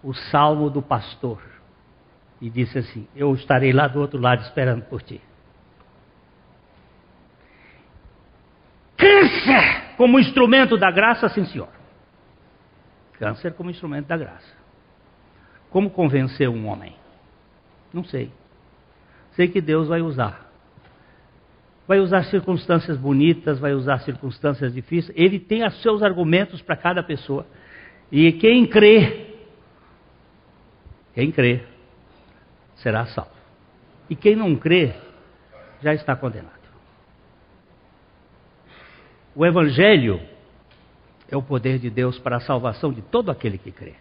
o 0.01 0.15
salmo 0.15 0.67
do 0.71 0.82
pastor. 0.82 1.39
E 2.41 2.49
disse 2.49 2.80
assim: 2.80 3.08
Eu 3.15 3.36
estarei 3.36 3.71
lá 3.71 3.88
do 3.88 3.99
outro 3.99 4.19
lado 4.19 4.41
esperando 4.41 4.82
por 4.86 5.03
ti. 5.03 5.21
Câncer 8.97 9.95
como 9.95 10.19
instrumento 10.19 10.75
da 10.75 10.89
graça, 10.89 11.30
sim, 11.30 11.45
senhor. 11.45 11.76
Câncer 13.19 13.53
como 13.53 13.69
instrumento 13.69 14.08
da 14.08 14.17
graça. 14.17 14.56
Como 15.69 15.89
convencer 15.89 16.47
um 16.49 16.67
homem? 16.67 16.95
Não 17.93 18.03
sei. 18.03 18.32
Sei 19.32 19.47
que 19.47 19.62
Deus 19.62 19.88
vai 19.88 20.01
usar. 20.01 20.47
Vai 21.88 21.99
usar 21.99 22.23
circunstâncias 22.25 22.97
bonitas, 22.97 23.60
vai 23.60 23.73
usar 23.73 23.99
circunstâncias 23.99 24.73
difíceis. 24.73 25.17
Ele 25.17 25.39
tem 25.39 25.65
os 25.65 25.82
seus 25.82 26.03
argumentos 26.03 26.62
para 26.62 26.75
cada 26.75 27.01
pessoa. 27.01 27.45
E 28.12 28.32
quem 28.34 28.65
crê, 28.67 29.36
quem 31.13 31.32
crê, 31.32 31.63
será 32.75 33.06
salvo. 33.08 33.32
E 34.10 34.15
quem 34.15 34.36
não 34.36 34.56
crê, 34.56 34.93
já 35.82 35.93
está 35.93 36.15
condenado. 36.15 36.56
O 39.36 39.45
Evangelho 39.45 40.19
é 41.29 41.35
o 41.35 41.41
poder 41.41 41.79
de 41.79 41.89
Deus 41.89 42.17
para 42.19 42.37
a 42.37 42.39
salvação 42.39 42.91
de 42.91 43.01
todo 43.01 43.29
aquele 43.29 43.57
que 43.57 43.71
crê. 43.71 43.93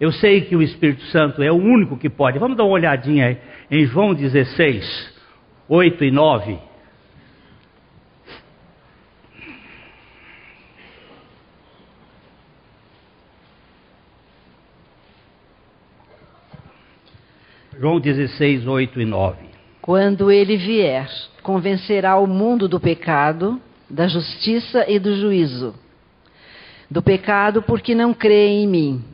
Eu 0.00 0.12
sei 0.12 0.40
que 0.42 0.56
o 0.56 0.62
Espírito 0.62 1.02
Santo 1.06 1.42
é 1.42 1.52
o 1.52 1.56
único 1.56 1.96
que 1.96 2.08
pode. 2.08 2.38
Vamos 2.38 2.56
dar 2.56 2.64
uma 2.64 2.72
olhadinha 2.72 3.38
em 3.70 3.84
João 3.84 4.14
16, 4.14 5.14
8 5.68 6.04
e 6.04 6.10
9. 6.10 6.58
João 17.78 17.98
16, 17.98 18.66
8 18.66 19.00
e 19.00 19.04
9. 19.06 19.38
Quando 19.80 20.30
ele 20.30 20.56
vier, 20.56 21.08
convencerá 21.42 22.16
o 22.16 22.26
mundo 22.26 22.68
do 22.68 22.78
pecado, 22.78 23.60
da 23.88 24.06
justiça 24.06 24.84
e 24.86 24.98
do 24.98 25.16
juízo. 25.16 25.74
Do 26.90 27.02
pecado, 27.02 27.62
porque 27.62 27.94
não 27.94 28.12
crê 28.12 28.48
em 28.48 28.66
mim. 28.66 29.04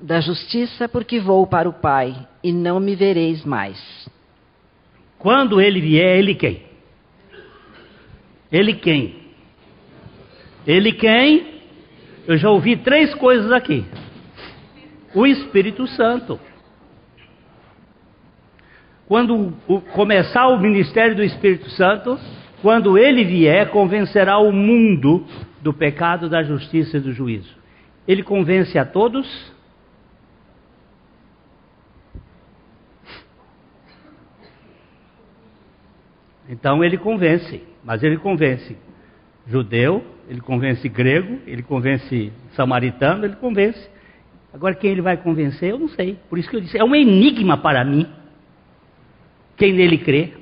Da 0.00 0.20
justiça, 0.20 0.88
porque 0.88 1.20
vou 1.20 1.46
para 1.46 1.68
o 1.68 1.72
Pai 1.72 2.16
e 2.42 2.52
não 2.52 2.80
me 2.80 2.96
vereis 2.96 3.44
mais. 3.44 3.78
Quando 5.18 5.60
ele 5.60 5.80
vier, 5.80 6.18
ele 6.18 6.34
quem? 6.34 6.62
Ele 8.50 8.74
quem? 8.74 9.16
Ele 10.66 10.92
quem? 10.92 11.60
Eu 12.26 12.36
já 12.36 12.50
ouvi 12.50 12.76
três 12.76 13.14
coisas 13.14 13.52
aqui. 13.52 13.84
O 15.14 15.26
Espírito 15.26 15.86
Santo. 15.86 16.40
Quando 19.06 19.52
começar 19.92 20.48
o 20.48 20.58
ministério 20.58 21.16
do 21.16 21.22
Espírito 21.22 21.68
Santo, 21.70 22.18
quando 22.62 22.96
ele 22.96 23.24
vier, 23.24 23.70
convencerá 23.70 24.38
o 24.38 24.52
mundo 24.52 25.26
do 25.60 25.72
pecado, 25.72 26.28
da 26.28 26.42
justiça 26.42 26.96
e 26.96 27.00
do 27.00 27.12
juízo. 27.12 27.54
Ele 28.06 28.22
convence 28.22 28.78
a 28.78 28.84
todos. 28.84 29.52
Então 36.48 36.82
ele 36.82 36.98
convence, 36.98 37.62
mas 37.84 38.02
ele 38.02 38.16
convence 38.16 38.76
judeu, 39.46 40.04
ele 40.28 40.40
convence 40.40 40.88
grego, 40.88 41.40
ele 41.46 41.62
convence 41.62 42.32
samaritano, 42.54 43.24
ele 43.24 43.36
convence. 43.36 43.90
Agora 44.52 44.74
quem 44.74 44.90
ele 44.90 45.02
vai 45.02 45.16
convencer, 45.16 45.70
eu 45.70 45.78
não 45.78 45.88
sei. 45.88 46.18
Por 46.28 46.38
isso 46.38 46.48
que 46.48 46.56
eu 46.56 46.60
disse, 46.60 46.78
é 46.78 46.84
um 46.84 46.94
enigma 46.94 47.56
para 47.56 47.84
mim. 47.84 48.06
Quem 49.56 49.72
nele 49.72 49.98
crê. 49.98 50.32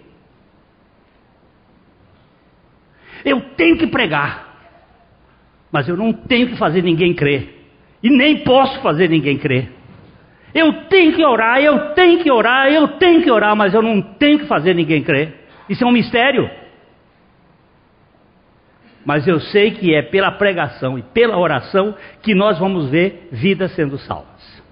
Eu 3.25 3.41
tenho 3.57 3.77
que 3.77 3.87
pregar. 3.87 4.48
Mas 5.71 5.89
eu 5.89 5.97
não 5.97 6.13
tenho 6.13 6.49
que 6.49 6.57
fazer 6.57 6.83
ninguém 6.83 7.15
crer. 7.15 7.57
E 8.03 8.11
nem 8.11 8.39
posso 8.45 8.81
fazer 8.81 9.09
ninguém 9.09 9.37
crer. 9.37 9.71
Eu 10.55 10.85
tenho 10.85 11.15
que 11.15 11.25
orar, 11.25 11.61
eu 11.61 11.95
tenho 11.95 12.23
que 12.23 12.31
orar, 12.31 12.73
eu 12.73 12.89
tenho 12.89 13.23
que 13.23 13.31
orar, 13.31 13.55
mas 13.55 13.75
eu 13.75 13.83
não 13.83 14.01
tenho 14.01 14.39
que 14.39 14.47
fazer 14.47 14.75
ninguém 14.75 15.03
crer. 15.03 15.35
Isso 15.69 15.85
é 15.85 15.87
um 15.87 15.93
mistério. 15.93 16.51
Mas 19.05 19.27
eu 19.27 19.41
sei 19.41 19.73
que 19.73 19.95
é 19.95 20.03
pela 20.03 20.33
pregação 20.33 20.99
e 20.99 21.03
pela 21.03 21.39
oração 21.39 21.95
que 22.23 22.35
nós 22.35 22.59
vamos 22.59 22.91
ver 22.91 23.29
vidas 23.33 23.73
sendo 23.75 23.99
salvas. 23.99 24.63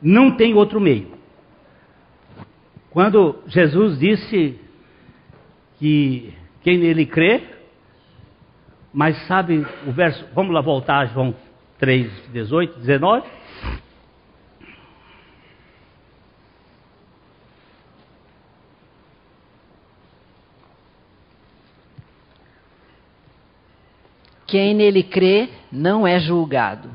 Não 0.00 0.36
tem 0.36 0.54
outro 0.54 0.80
meio. 0.80 1.12
Quando 2.90 3.42
Jesus 3.46 3.98
disse 3.98 4.58
que 5.78 6.34
quem 6.62 6.78
nele 6.78 7.06
crê 7.06 7.42
mas 8.92 9.16
sabe 9.26 9.66
o 9.86 9.92
verso, 9.92 10.24
vamos 10.34 10.52
lá 10.52 10.60
voltar 10.60 10.98
a 10.98 11.06
João 11.06 11.34
3, 11.78 12.10
18, 12.32 12.78
19. 12.80 13.26
Quem 24.46 24.74
nele 24.74 25.04
crê 25.04 25.48
não 25.70 26.04
é 26.04 26.18
julgado. 26.18 26.90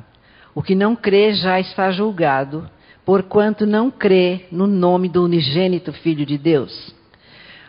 O 0.54 0.62
que 0.62 0.76
não 0.76 0.94
crê 0.94 1.34
já 1.34 1.58
está 1.58 1.90
julgado, 1.90 2.70
porquanto 3.06 3.66
não 3.66 3.90
crê 3.90 4.46
no 4.52 4.68
nome 4.68 5.08
do 5.08 5.24
unigênito 5.24 5.94
Filho 5.94 6.26
de 6.26 6.38
Deus. 6.38 6.94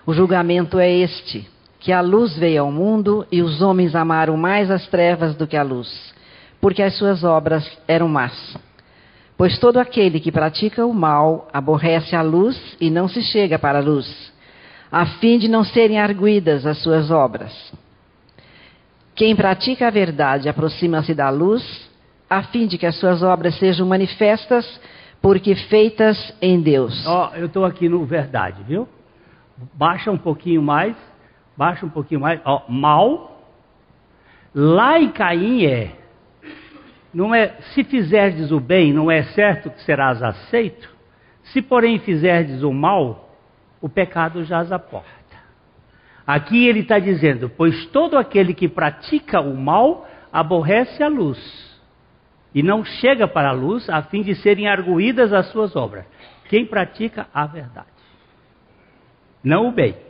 O 0.05 0.13
julgamento 0.13 0.81
é 0.81 0.91
este 0.91 1.49
que 1.79 1.93
a 1.93 2.01
luz 2.01 2.37
veio 2.37 2.63
ao 2.63 2.73
mundo 2.73 3.27
e 3.31 3.43
os 3.43 3.63
homens 3.63 3.95
amaram 3.95 4.37
mais 4.37 4.71
as 4.71 4.87
trevas 4.89 5.35
do 5.35 5.47
que 5.47 5.57
a 5.57 5.63
luz, 5.63 6.15
porque 6.61 6.83
as 6.83 6.97
suas 6.97 7.23
obras 7.23 7.67
eram 7.87 8.09
más. 8.09 8.57
Pois 9.37 9.59
todo 9.59 9.77
aquele 9.77 10.19
que 10.19 10.33
pratica 10.33 10.87
o 10.87 10.95
mal 10.95 11.49
aborrece 11.53 12.17
a 12.17 12.23
luz 12.23 12.59
e 12.81 12.91
não 12.91 13.07
se 13.07 13.21
chega 13.21 13.59
para 13.59 13.79
a 13.79 13.83
luz, 13.83 14.33
a 14.91 15.05
fim 15.05 15.39
de 15.39 15.49
não 15.49 15.63
serem 15.63 15.99
arguídas 15.99 16.65
as 16.65 16.79
suas 16.79 17.11
obras. 17.11 17.53
Quem 19.15 19.35
pratica 19.37 19.89
a 19.89 19.91
verdade 19.91 20.49
aproxima-se 20.49 21.15
da 21.15 21.29
luz, 21.31 21.63
a 22.29 22.43
fim 22.45 22.67
de 22.67 22.79
que 22.79 22.87
as 22.87 22.97
suas 22.97 23.23
obras 23.23 23.59
sejam 23.59 23.87
manifestas, 23.87 24.81
porque 25.23 25.55
feitas 25.55 26.35
em 26.41 26.61
Deus. 26.61 27.07
Ó, 27.07 27.33
eu 27.35 27.47
estou 27.47 27.65
aqui 27.65 27.89
no 27.89 28.05
verdade, 28.05 28.63
viu? 28.63 28.89
Baixa 29.75 30.11
um 30.11 30.19
pouquinho 30.19 30.63
mais, 30.63 30.97
baixa 31.57 31.87
um 31.87 31.91
pouquinho 31.91 32.21
mais. 32.21 32.41
Ó, 32.45 32.63
mal. 32.69 33.41
Lá 34.55 34.99
em 34.99 35.11
Caim 35.11 35.65
é. 35.67 35.93
Não 37.13 37.35
é, 37.35 37.57
se 37.73 37.83
fizerdes 37.83 38.51
o 38.51 38.61
bem, 38.61 38.93
não 38.93 39.11
é 39.11 39.23
certo 39.23 39.71
que 39.71 39.81
serás 39.83 40.23
aceito? 40.23 40.95
Se 41.45 41.63
porém 41.63 41.99
fizerdes 41.99 42.63
o 42.63 42.73
mal, 42.73 43.31
o 43.81 43.89
pecado 43.89 44.45
jaz 44.45 44.71
à 44.71 44.79
porta. 44.79 45.09
Aqui 46.27 46.67
ele 46.67 46.81
está 46.81 46.99
dizendo: 46.99 47.49
pois 47.49 47.87
todo 47.87 48.19
aquele 48.19 48.53
que 48.53 48.69
pratica 48.69 49.41
o 49.41 49.57
mal 49.57 50.07
aborrece 50.33 51.03
a 51.03 51.09
luz 51.09 51.39
e 52.55 52.63
não 52.63 52.85
chega 52.85 53.29
para 53.29 53.51
a 53.51 53.53
luz 53.53 53.89
a 53.89 54.03
fim 54.03 54.23
de 54.23 54.35
serem 54.35 54.67
arguídas 54.67 55.33
as 55.33 55.47
suas 55.51 55.77
obras. 55.77 56.05
Quem 56.49 56.67
pratica 56.67 57.27
a 57.33 57.47
verdade, 57.47 57.87
não 59.43 59.69
o 59.69 59.73
bem. 59.73 60.06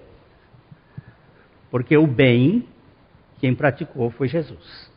Porque 1.71 1.97
o 1.97 2.07
bem, 2.07 2.67
quem 3.41 3.55
praticou 3.55 4.11
foi 4.11 4.29
Jesus, 4.29 4.91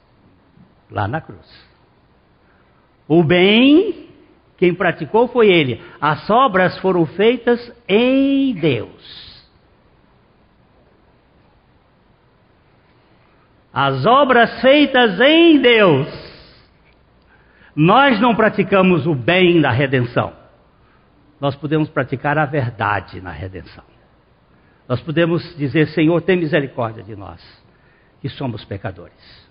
lá 0.90 1.08
na 1.08 1.22
cruz. 1.22 1.68
O 3.08 3.24
bem, 3.24 4.10
quem 4.58 4.74
praticou 4.74 5.28
foi 5.28 5.50
ele. 5.50 5.82
As 6.00 6.30
obras 6.30 6.78
foram 6.80 7.06
feitas 7.06 7.74
em 7.88 8.54
Deus. 8.54 9.30
As 13.74 14.06
obras 14.06 14.62
feitas 14.62 15.20
em 15.20 15.62
Deus. 15.62 16.08
Nós 17.76 18.20
não 18.20 18.36
praticamos 18.36 19.08
o 19.08 19.16
bem 19.16 19.60
na 19.60 19.72
redenção. 19.72 20.34
Nós 21.40 21.56
podemos 21.56 21.90
praticar 21.90 22.38
a 22.38 22.46
verdade 22.46 23.22
na 23.22 23.32
redenção. 23.32 23.86
Nós 24.90 25.00
podemos 25.00 25.56
dizer, 25.56 25.88
Senhor, 25.90 26.22
tem 26.22 26.36
misericórdia 26.38 27.04
de 27.04 27.16
nós, 27.16 27.40
que 28.22 28.28
somos 28.28 28.66
pecadores. 28.66 29.48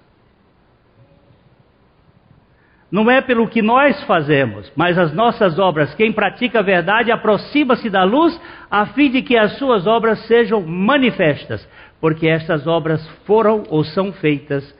Não 2.90 3.10
é 3.10 3.20
pelo 3.20 3.48
que 3.48 3.62
nós 3.62 4.02
fazemos, 4.04 4.70
mas 4.74 4.98
as 4.98 5.12
nossas 5.12 5.58
obras. 5.58 5.94
Quem 5.94 6.10
pratica 6.10 6.58
a 6.58 6.62
verdade 6.62 7.12
aproxima-se 7.12 7.88
da 7.88 8.02
luz, 8.02 8.38
a 8.70 8.86
fim 8.86 9.10
de 9.10 9.22
que 9.22 9.36
as 9.36 9.56
suas 9.58 9.86
obras 9.86 10.18
sejam 10.26 10.60
manifestas 10.62 11.66
porque 12.00 12.28
estas 12.28 12.66
obras 12.66 13.06
foram 13.24 13.64
ou 13.68 13.84
são 13.84 14.12
feitas 14.12 14.74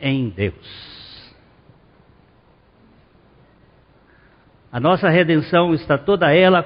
em 0.00 0.28
Deus. 0.28 1.34
A 4.70 4.80
nossa 4.80 5.08
redenção 5.08 5.72
está 5.74 5.96
toda 5.96 6.32
ela 6.34 6.62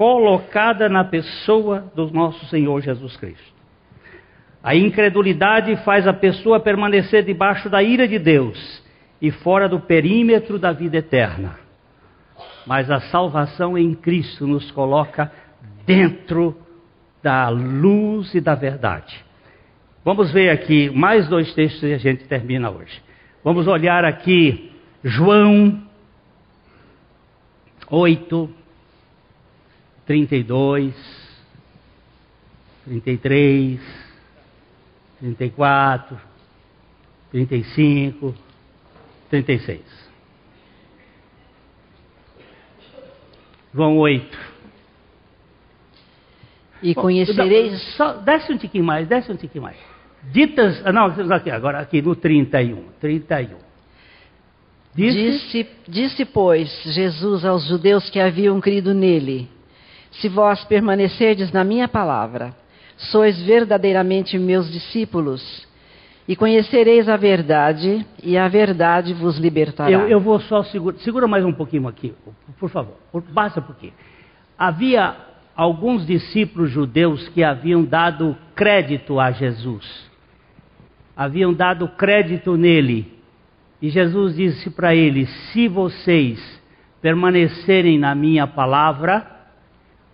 colocada 0.00 0.88
na 0.88 1.04
pessoa 1.04 1.92
do 1.94 2.10
nosso 2.10 2.46
Senhor 2.46 2.80
Jesus 2.80 3.18
Cristo. 3.18 3.52
A 4.62 4.74
incredulidade 4.74 5.76
faz 5.84 6.08
a 6.08 6.12
pessoa 6.14 6.58
permanecer 6.58 7.22
debaixo 7.22 7.68
da 7.68 7.82
ira 7.82 8.08
de 8.08 8.18
Deus 8.18 8.82
e 9.20 9.30
fora 9.30 9.68
do 9.68 9.78
perímetro 9.78 10.58
da 10.58 10.72
vida 10.72 10.96
eterna. 10.96 11.58
Mas 12.66 12.90
a 12.90 12.98
salvação 12.98 13.76
em 13.76 13.94
Cristo 13.94 14.46
nos 14.46 14.70
coloca 14.70 15.30
dentro 15.84 16.56
da 17.22 17.50
luz 17.50 18.34
e 18.34 18.40
da 18.40 18.54
verdade. 18.54 19.22
Vamos 20.02 20.32
ver 20.32 20.48
aqui 20.48 20.88
mais 20.88 21.28
dois 21.28 21.52
textos 21.52 21.82
e 21.82 21.92
a 21.92 21.98
gente 21.98 22.24
termina 22.24 22.70
hoje. 22.70 23.02
Vamos 23.44 23.66
olhar 23.66 24.06
aqui 24.06 24.72
João 25.04 25.78
8, 27.90 28.59
32, 30.10 30.92
33, 32.84 33.80
34, 35.20 36.20
35, 37.30 38.34
36. 39.30 39.80
João 43.72 43.98
8. 43.98 44.38
E 46.82 46.92
conhecereis. 46.92 47.80
Só, 47.94 48.14
desce 48.14 48.52
um 48.52 48.58
tiquinho 48.58 48.82
mais, 48.82 49.06
desce 49.06 49.30
um 49.30 49.36
tiquinho 49.36 49.62
mais. 49.62 49.76
Ditas. 50.32 50.84
Ah, 50.84 50.92
não, 50.92 51.04
aqui, 51.32 51.52
agora 51.52 51.78
aqui 51.78 52.02
no 52.02 52.16
31. 52.16 52.82
31. 53.00 53.58
Disse, 54.92 55.22
disse, 55.22 55.70
disse, 55.86 56.24
pois, 56.24 56.68
Jesus 56.82 57.44
aos 57.44 57.64
judeus 57.68 58.10
que 58.10 58.18
haviam 58.18 58.60
crido 58.60 58.92
nele: 58.92 59.59
Se 60.12 60.28
vós 60.28 60.64
permanecerdes 60.64 61.52
na 61.52 61.64
minha 61.64 61.88
palavra, 61.88 62.54
sois 62.96 63.40
verdadeiramente 63.42 64.38
meus 64.38 64.70
discípulos, 64.70 65.68
e 66.28 66.36
conhecereis 66.36 67.08
a 67.08 67.16
verdade, 67.16 68.04
e 68.22 68.36
a 68.36 68.46
verdade 68.46 69.14
vos 69.14 69.38
libertará. 69.38 69.90
Eu, 69.90 70.08
eu 70.08 70.20
vou 70.20 70.38
só 70.40 70.62
segurar, 70.64 70.98
segura 70.98 71.26
mais 71.26 71.44
um 71.44 71.52
pouquinho 71.52 71.88
aqui, 71.88 72.14
por 72.58 72.68
favor, 72.68 72.96
basta 73.30 73.60
pouquinho. 73.60 73.94
Havia 74.58 75.16
alguns 75.56 76.06
discípulos 76.06 76.70
judeus 76.70 77.28
que 77.30 77.42
haviam 77.42 77.84
dado 77.84 78.36
crédito 78.54 79.18
a 79.18 79.30
Jesus 79.30 80.10
haviam 81.20 81.52
dado 81.52 81.86
crédito 81.86 82.56
nele. 82.56 83.20
E 83.82 83.90
Jesus 83.90 84.36
disse 84.36 84.70
para 84.70 84.94
eles: 84.94 85.28
Se 85.52 85.68
vocês 85.68 86.40
permanecerem 87.02 87.98
na 87.98 88.14
minha 88.14 88.46
palavra, 88.46 89.39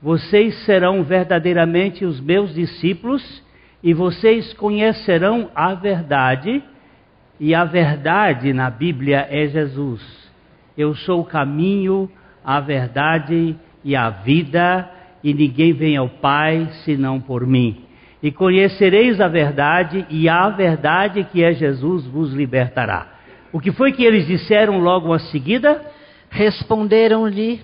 vocês 0.07 0.55
serão 0.65 1.03
verdadeiramente 1.03 2.05
os 2.05 2.21
meus 2.21 2.55
discípulos 2.55 3.43
e 3.83 3.93
vocês 3.93 4.53
conhecerão 4.53 5.51
a 5.53 5.75
verdade. 5.75 6.63
E 7.41 7.53
a 7.53 7.65
verdade 7.65 8.53
na 8.53 8.71
Bíblia 8.71 9.27
é 9.29 9.49
Jesus. 9.49 10.01
Eu 10.79 10.95
sou 10.95 11.23
o 11.23 11.25
caminho, 11.25 12.09
a 12.45 12.61
verdade 12.61 13.57
e 13.83 13.97
a 13.97 14.09
vida, 14.11 14.89
e 15.25 15.35
ninguém 15.35 15.73
vem 15.73 15.97
ao 15.97 16.09
Pai 16.09 16.69
senão 16.85 17.19
por 17.21 17.45
mim 17.45 17.83
e 18.23 18.31
conhecereis 18.31 19.21
a 19.21 19.27
verdade, 19.27 20.07
e 20.09 20.29
a 20.29 20.49
verdade 20.51 21.25
que 21.33 21.43
é 21.43 21.53
Jesus 21.53 22.07
vos 22.07 22.33
libertará. 22.33 23.09
O 23.53 23.59
que 23.59 23.73
foi 23.73 23.91
que 23.91 24.05
eles 24.05 24.25
disseram 24.25 24.79
logo 24.79 25.13
a 25.13 25.19
seguida? 25.19 25.85
Responderam-lhe: 26.31 27.61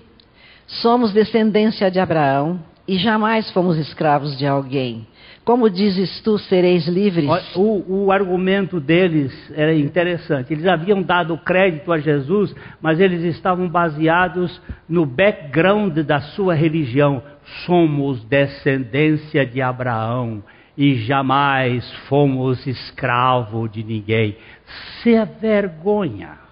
Somos 0.67 1.13
descendência 1.13 1.91
de 1.91 1.99
Abraão 1.99 2.59
e 2.87 2.97
jamais 2.97 3.49
fomos 3.51 3.77
escravos 3.77 4.37
de 4.37 4.45
alguém. 4.45 5.07
Como 5.43 5.69
dizes 5.69 6.21
tu, 6.21 6.37
sereis 6.37 6.87
livres? 6.87 7.29
O, 7.53 8.05
o, 8.05 8.11
argumento 8.13 8.79
deles 8.79 9.33
era 9.53 9.75
interessante. 9.75 10.53
Eles 10.53 10.65
haviam 10.65 11.01
dado 11.01 11.37
crédito 11.37 11.91
a 11.91 11.99
Jesus, 11.99 12.55
mas 12.81 12.97
eles 12.99 13.23
estavam 13.23 13.67
baseados 13.67 14.61
no 14.87 15.05
background 15.05 15.97
da 15.99 16.21
sua 16.21 16.53
religião. 16.53 17.21
Somos 17.65 18.23
descendência 18.23 19.45
de 19.45 19.61
Abraão 19.61 20.41
e 20.77 20.95
jamais 20.95 21.91
fomos 22.07 22.65
escravo 22.65 23.67
de 23.67 23.83
ninguém. 23.83 24.37
Se 25.01 25.13
a 25.17 25.25
vergonha 25.25 26.42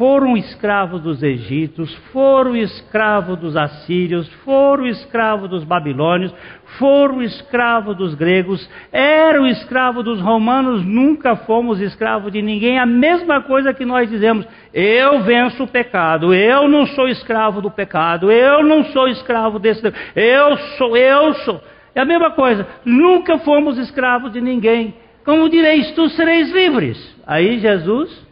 foram 0.00 0.34
escravos 0.34 1.02
dos 1.02 1.22
egípcios, 1.22 1.94
foram 2.10 2.56
escravos 2.56 3.38
dos 3.38 3.54
assírios, 3.54 4.26
foram 4.46 4.86
escravos 4.86 5.50
dos 5.50 5.62
babilônios, 5.62 6.32
foram 6.78 7.20
escravos 7.20 7.94
dos 7.98 8.14
gregos, 8.14 8.66
eram 8.90 9.46
escravos 9.46 10.02
dos 10.02 10.18
romanos, 10.18 10.82
nunca 10.86 11.36
fomos 11.36 11.82
escravos 11.82 12.32
de 12.32 12.40
ninguém. 12.40 12.78
A 12.78 12.86
mesma 12.86 13.42
coisa 13.42 13.74
que 13.74 13.84
nós 13.84 14.08
dizemos: 14.08 14.48
eu 14.72 15.20
venço 15.20 15.64
o 15.64 15.68
pecado, 15.68 16.32
eu 16.32 16.66
não 16.66 16.86
sou 16.86 17.06
escravo 17.06 17.60
do 17.60 17.70
pecado, 17.70 18.32
eu 18.32 18.64
não 18.64 18.84
sou 18.84 19.06
escravo 19.06 19.58
desse, 19.58 19.82
eu 20.16 20.56
sou, 20.78 20.96
eu 20.96 21.34
sou. 21.44 21.60
É 21.94 22.00
a 22.00 22.06
mesma 22.06 22.30
coisa, 22.30 22.66
nunca 22.86 23.38
fomos 23.40 23.76
escravos 23.76 24.32
de 24.32 24.40
ninguém. 24.40 24.94
Como 25.26 25.50
direis, 25.50 25.90
tu 25.90 26.08
sereis 26.08 26.50
livres. 26.50 26.96
Aí 27.26 27.58
Jesus 27.58 28.29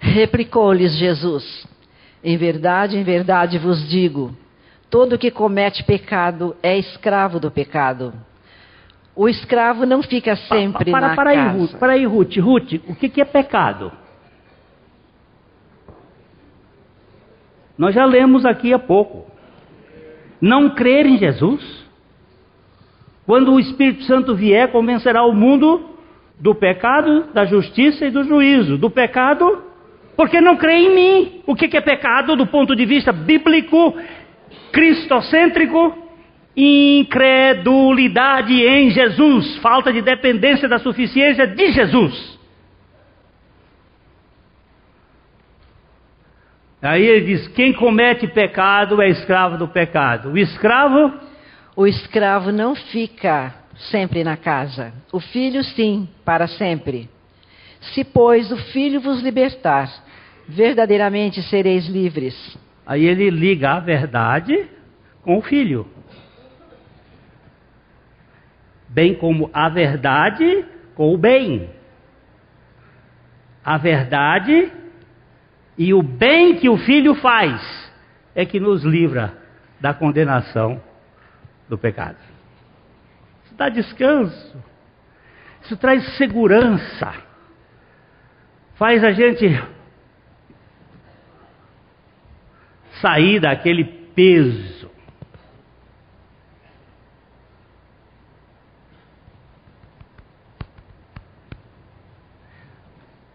Replicou-lhes 0.00 0.96
Jesus: 0.96 1.68
Em 2.24 2.36
verdade, 2.36 2.96
em 2.96 3.04
verdade 3.04 3.58
vos 3.58 3.86
digo: 3.88 4.34
todo 4.88 5.18
que 5.18 5.30
comete 5.30 5.84
pecado 5.84 6.56
é 6.62 6.78
escravo 6.78 7.38
do 7.38 7.50
pecado. 7.50 8.12
O 9.14 9.28
escravo 9.28 9.84
não 9.84 10.02
fica 10.02 10.34
sempre 10.34 10.90
para, 10.90 11.08
na 11.08 11.14
para 11.14 11.34
casa. 11.34 11.50
Aí, 11.50 11.58
Ruth, 11.58 11.74
para 11.78 11.92
aí, 11.92 12.06
Ruth. 12.06 12.36
Ruth, 12.38 12.72
o 12.88 12.94
que, 12.94 13.08
que 13.08 13.20
é 13.20 13.24
pecado? 13.24 13.92
Nós 17.76 17.94
já 17.94 18.04
lemos 18.04 18.46
aqui 18.46 18.72
há 18.72 18.78
pouco. 18.78 19.30
Não 20.40 20.70
crer 20.70 21.04
em 21.06 21.18
Jesus. 21.18 21.84
Quando 23.26 23.52
o 23.52 23.60
Espírito 23.60 24.04
Santo 24.04 24.34
vier, 24.34 24.72
convencerá 24.72 25.24
o 25.24 25.32
mundo 25.32 25.90
do 26.38 26.54
pecado, 26.54 27.26
da 27.34 27.44
justiça 27.44 28.06
e 28.06 28.10
do 28.10 28.24
juízo. 28.24 28.78
Do 28.78 28.90
pecado, 28.90 29.69
porque 30.20 30.38
não 30.38 30.54
crê 30.54 30.74
em 30.74 30.94
mim. 30.94 31.40
O 31.46 31.54
que 31.56 31.74
é 31.74 31.80
pecado 31.80 32.36
do 32.36 32.46
ponto 32.46 32.76
de 32.76 32.84
vista 32.84 33.10
bíblico, 33.10 33.96
cristocêntrico? 34.70 35.96
Incredulidade 36.54 38.52
em 38.52 38.90
Jesus, 38.90 39.56
falta 39.62 39.90
de 39.90 40.02
dependência 40.02 40.68
da 40.68 40.78
suficiência 40.78 41.46
de 41.46 41.72
Jesus. 41.72 42.38
Aí 46.82 47.02
ele 47.02 47.24
diz: 47.24 47.48
quem 47.48 47.72
comete 47.72 48.26
pecado 48.26 49.00
é 49.00 49.08
escravo 49.08 49.56
do 49.56 49.68
pecado. 49.68 50.32
O 50.32 50.38
escravo. 50.38 51.14
O 51.74 51.86
escravo 51.86 52.52
não 52.52 52.74
fica 52.74 53.54
sempre 53.90 54.22
na 54.22 54.36
casa. 54.36 54.92
O 55.10 55.18
filho, 55.18 55.64
sim, 55.64 56.06
para 56.26 56.46
sempre. 56.46 57.08
Se, 57.80 58.04
pois, 58.04 58.52
o 58.52 58.58
filho 58.58 59.00
vos 59.00 59.22
libertar, 59.22 59.88
verdadeiramente 60.50 61.42
sereis 61.42 61.86
livres. 61.86 62.58
Aí 62.86 63.04
ele 63.04 63.30
liga 63.30 63.72
a 63.72 63.80
verdade 63.80 64.68
com 65.22 65.38
o 65.38 65.42
filho. 65.42 65.86
Bem 68.88 69.14
como 69.14 69.48
a 69.52 69.68
verdade 69.68 70.64
com 70.94 71.14
o 71.14 71.18
bem. 71.18 71.70
A 73.64 73.78
verdade 73.78 74.72
e 75.78 75.94
o 75.94 76.02
bem 76.02 76.56
que 76.56 76.68
o 76.68 76.76
Filho 76.76 77.14
faz 77.14 77.92
é 78.34 78.44
que 78.44 78.58
nos 78.58 78.82
livra 78.84 79.34
da 79.80 79.94
condenação 79.94 80.82
do 81.68 81.78
pecado. 81.78 82.18
Isso 83.44 83.54
dá 83.54 83.68
descanso, 83.68 84.62
isso 85.62 85.76
traz 85.76 86.16
segurança, 86.16 87.14
faz 88.74 89.04
a 89.04 89.12
gente 89.12 89.46
sair 93.00 93.40
daquele 93.40 93.84
peso. 93.84 94.90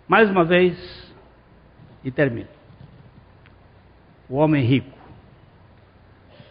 Mais 0.08 0.30
uma 0.30 0.46
vez, 0.46 1.06
e 2.04 2.12
termino. 2.12 2.50
O 4.30 4.36
homem 4.36 4.64
rico, 4.64 4.96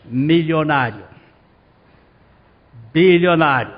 milionário, 0.05 1.05
bilionário, 2.93 3.75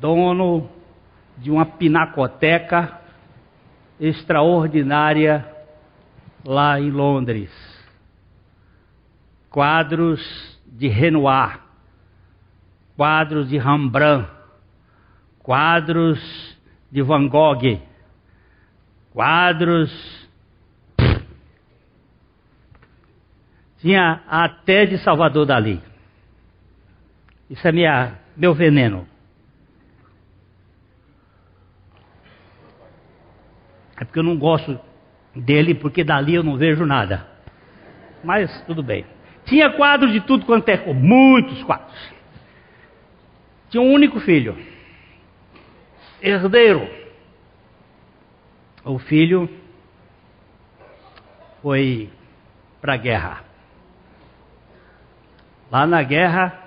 dono 0.00 0.70
de 1.36 1.50
uma 1.50 1.66
pinacoteca 1.66 3.00
extraordinária 3.98 5.53
lá 6.44 6.80
em 6.80 6.90
Londres. 6.90 7.50
Quadros 9.50 10.20
de 10.66 10.88
Renoir, 10.88 11.60
quadros 12.96 13.48
de 13.48 13.58
Rembrandt, 13.58 14.28
quadros 15.38 16.18
de 16.90 17.02
Van 17.02 17.28
Gogh 17.28 17.80
quadros. 19.14 20.28
Tinha 23.78 24.22
até 24.28 24.84
de 24.84 24.98
Salvador 24.98 25.46
Dali. 25.46 25.80
Isso 27.48 27.66
é 27.66 27.72
minha, 27.72 28.18
meu 28.36 28.52
veneno. 28.52 29.08
É 33.96 34.04
porque 34.04 34.18
eu 34.18 34.24
não 34.24 34.36
gosto 34.36 34.78
dele, 35.34 35.74
porque 35.74 36.04
dali 36.04 36.34
eu 36.34 36.42
não 36.42 36.56
vejo 36.56 36.84
nada. 36.86 37.26
Mas 38.22 38.62
tudo 38.66 38.82
bem. 38.82 39.04
Tinha 39.44 39.70
quadros 39.70 40.12
de 40.12 40.20
tudo 40.20 40.46
quanto 40.46 40.68
é, 40.68 40.92
muitos 40.92 41.62
quadros. 41.64 42.14
Tinha 43.70 43.82
um 43.82 43.92
único 43.92 44.20
filho, 44.20 44.56
herdeiro 46.22 47.04
o 48.84 48.98
filho 48.98 49.48
foi 51.62 52.10
para 52.80 52.94
a 52.94 52.98
guerra. 52.98 53.44
Lá 55.70 55.86
na 55.86 56.02
guerra, 56.02 56.66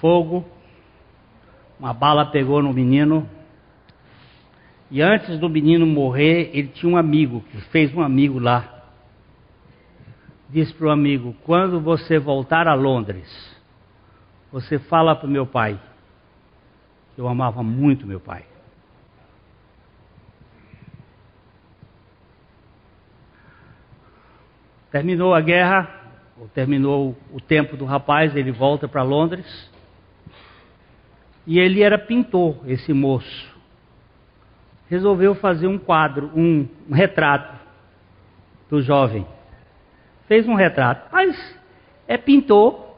fogo, 0.00 0.46
uma 1.78 1.92
bala 1.92 2.26
pegou 2.26 2.62
no 2.62 2.72
menino. 2.72 3.28
E 4.90 5.02
antes 5.02 5.38
do 5.38 5.48
menino 5.48 5.84
morrer, 5.84 6.50
ele 6.52 6.68
tinha 6.68 6.90
um 6.90 6.96
amigo, 6.96 7.40
que 7.50 7.60
fez 7.72 7.92
um 7.94 8.00
amigo 8.00 8.38
lá. 8.38 8.84
Disse 10.48 10.72
para 10.74 10.86
o 10.86 10.90
amigo: 10.90 11.34
Quando 11.44 11.80
você 11.80 12.18
voltar 12.18 12.68
a 12.68 12.74
Londres, 12.74 13.26
você 14.52 14.78
fala 14.78 15.16
para 15.16 15.26
o 15.26 15.30
meu 15.30 15.46
pai. 15.46 15.78
Eu 17.18 17.26
amava 17.26 17.62
muito 17.62 18.06
meu 18.06 18.20
pai. 18.20 18.44
Terminou 24.90 25.34
a 25.34 25.40
guerra, 25.40 25.90
ou 26.38 26.48
terminou 26.48 27.16
o 27.32 27.40
tempo 27.40 27.76
do 27.76 27.84
rapaz, 27.84 28.36
ele 28.36 28.52
volta 28.52 28.86
para 28.86 29.02
Londres. 29.02 29.70
E 31.46 31.58
ele 31.58 31.82
era 31.82 31.98
pintor, 31.98 32.60
esse 32.66 32.92
moço. 32.92 33.55
Resolveu 34.88 35.34
fazer 35.34 35.66
um 35.66 35.78
quadro, 35.78 36.30
um, 36.34 36.68
um 36.88 36.94
retrato 36.94 37.54
do 38.70 38.80
jovem. 38.82 39.26
Fez 40.26 40.46
um 40.48 40.54
retrato, 40.54 41.08
mas 41.12 41.58
é 42.06 42.16
pintor 42.16 42.96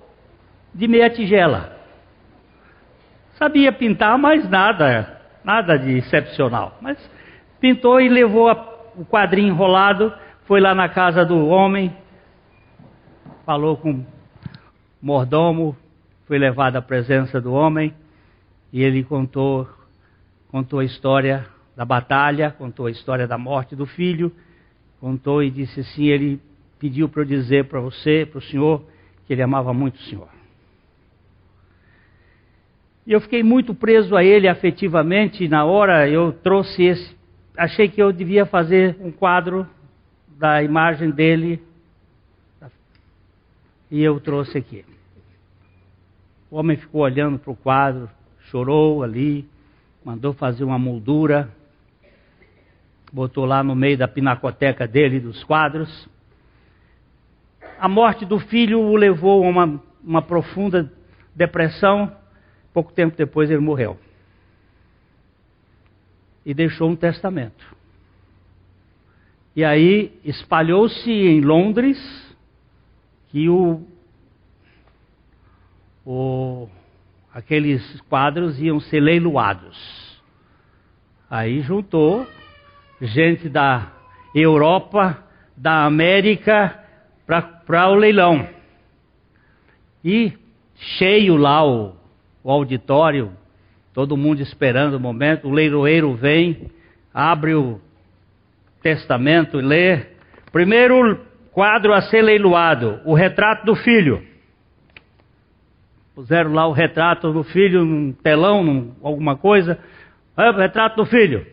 de 0.75 0.87
meia 0.87 1.11
tigela. 1.11 1.77
Sabia 3.37 3.73
pintar, 3.73 4.19
mas 4.19 4.49
nada, 4.49 5.21
nada 5.45 5.79
de 5.79 5.99
excepcional. 5.99 6.77
Mas 6.81 6.99
pintou 7.61 8.01
e 8.01 8.09
levou 8.09 8.49
a, 8.49 8.53
o 8.97 9.05
quadrinho 9.05 9.49
enrolado 9.49 10.13
foi 10.49 10.63
lá 10.63 10.75
na 10.75 10.89
casa 10.89 11.27
do 11.27 11.47
homem, 11.47 11.95
falou 13.45 13.77
com 13.77 13.91
o 13.93 14.07
mordomo, 15.03 15.77
foi 16.27 16.39
levado 16.39 16.77
à 16.77 16.83
presença 16.83 17.39
do 17.39 17.53
homem 17.53 17.93
e 18.73 18.83
ele 18.83 19.05
contou, 19.05 19.69
contou 20.51 20.79
a 20.79 20.85
história 20.87 21.47
da 21.79 21.85
batalha, 21.85 22.51
contou 22.51 22.87
a 22.87 22.91
história 22.91 23.25
da 23.25 23.39
morte 23.39 23.77
do 23.77 23.87
filho, 23.87 24.33
contou 25.01 25.45
e 25.45 25.49
disse 25.49 25.79
assim: 25.79 26.07
ele 26.07 26.41
pediu 26.77 27.09
para 27.09 27.23
eu 27.23 27.25
dizer 27.25 27.67
para 27.67 27.79
você, 27.79 28.27
para 28.27 28.39
o 28.39 28.43
senhor, 28.43 28.83
que 29.25 29.33
ele 29.33 29.43
amava 29.43 29.73
muito 29.73 29.95
o 29.95 30.03
senhor. 30.03 30.29
E 33.07 33.13
eu 33.13 33.21
fiquei 33.21 33.45
muito 33.45 33.77
preso 33.77 34.17
a 34.17 34.25
ele 34.25 34.49
afetivamente. 34.49 35.47
Na 35.47 35.65
hora 35.65 36.09
eu 36.09 36.33
trouxe 36.33 36.83
esse, 36.83 37.17
achei 37.57 37.89
que 37.89 38.03
eu 38.03 38.11
devia 38.11 38.45
fazer 38.45 38.97
um 39.01 39.13
quadro 39.13 39.65
da 40.37 40.61
imagem 40.61 41.13
dele 41.13 41.63
e 43.89 44.03
eu 44.03 44.19
trouxe 44.19 44.59
aqui. 44.59 44.85
O 46.51 46.57
homem 46.57 46.77
ficou 46.77 47.03
olhando 47.03 47.39
para 47.39 47.53
o 47.53 47.57
quadro, 47.57 48.11
chorou 48.51 49.05
ali, 49.05 49.49
mandou 50.05 50.33
fazer 50.33 50.65
uma 50.65 50.79
moldura, 50.79 51.57
botou 53.13 53.45
lá 53.45 53.63
no 53.63 53.75
meio 53.75 53.97
da 53.97 54.07
pinacoteca 54.07 54.87
dele, 54.87 55.21
dos 55.21 55.43
quadros. 55.45 56.09
A 57.79 57.89
morte 57.89 58.25
do 58.25 58.39
filho 58.39 58.81
o 58.81 58.97
levou 58.97 59.45
a 59.45 59.49
uma, 59.49 59.83
uma 60.03 60.23
profunda 60.23 60.93
depressão. 61.35 62.15
Pouco 62.73 62.93
tempo 62.93 63.17
depois 63.17 63.51
ele 63.51 63.61
morreu. 63.61 63.99
E 66.45 66.53
deixou 66.53 66.89
um 66.89 66.97
testamento. 66.97 67.77
E 69.55 69.65
aí 69.65 70.19
espalhou-se 70.25 71.11
em 71.11 71.41
Londres 71.41 71.99
que 73.29 73.49
o, 73.49 73.83
o, 76.07 76.69
aqueles 77.33 78.01
quadros 78.03 78.61
iam 78.61 78.81
ser 78.81 79.01
leiloados. 79.01 79.77
Aí 81.29 81.61
juntou 81.61 82.27
gente 83.01 83.49
da 83.49 83.93
Europa, 84.35 85.19
da 85.57 85.85
América, 85.85 86.79
para 87.27 87.89
o 87.91 87.95
leilão. 87.95 88.49
E 90.05 90.33
cheio 90.77 91.37
lá 91.37 91.65
o, 91.65 91.95
o 92.43 92.51
auditório, 92.51 93.33
todo 93.93 94.17
mundo 94.17 94.41
esperando 94.41 94.95
o 94.95 95.01
momento, 95.01 95.49
o 95.49 95.53
leiloeiro 95.53 96.15
vem, 96.15 96.71
abre 97.13 97.55
o 97.55 97.81
Testamento 98.83 99.59
e 99.59 99.63
ler. 99.63 100.17
Primeiro 100.53 101.21
quadro 101.53 101.93
a 101.93 102.01
ser 102.03 102.23
leiloado, 102.23 103.01
o 103.05 103.13
retrato 103.13 103.67
do 103.67 103.75
filho. 103.75 104.23
Puseram 106.15 106.53
lá 106.53 106.67
o 106.67 106.73
retrato 106.73 107.33
do 107.33 107.45
filho 107.45 107.85
num 107.85 108.13
telão, 108.13 108.63
num, 108.63 108.93
alguma 109.03 109.37
coisa. 109.37 109.79
Olha 110.37 110.53
o 110.53 110.57
retrato 110.57 110.97
do 110.97 111.07
filho. 111.07 111.47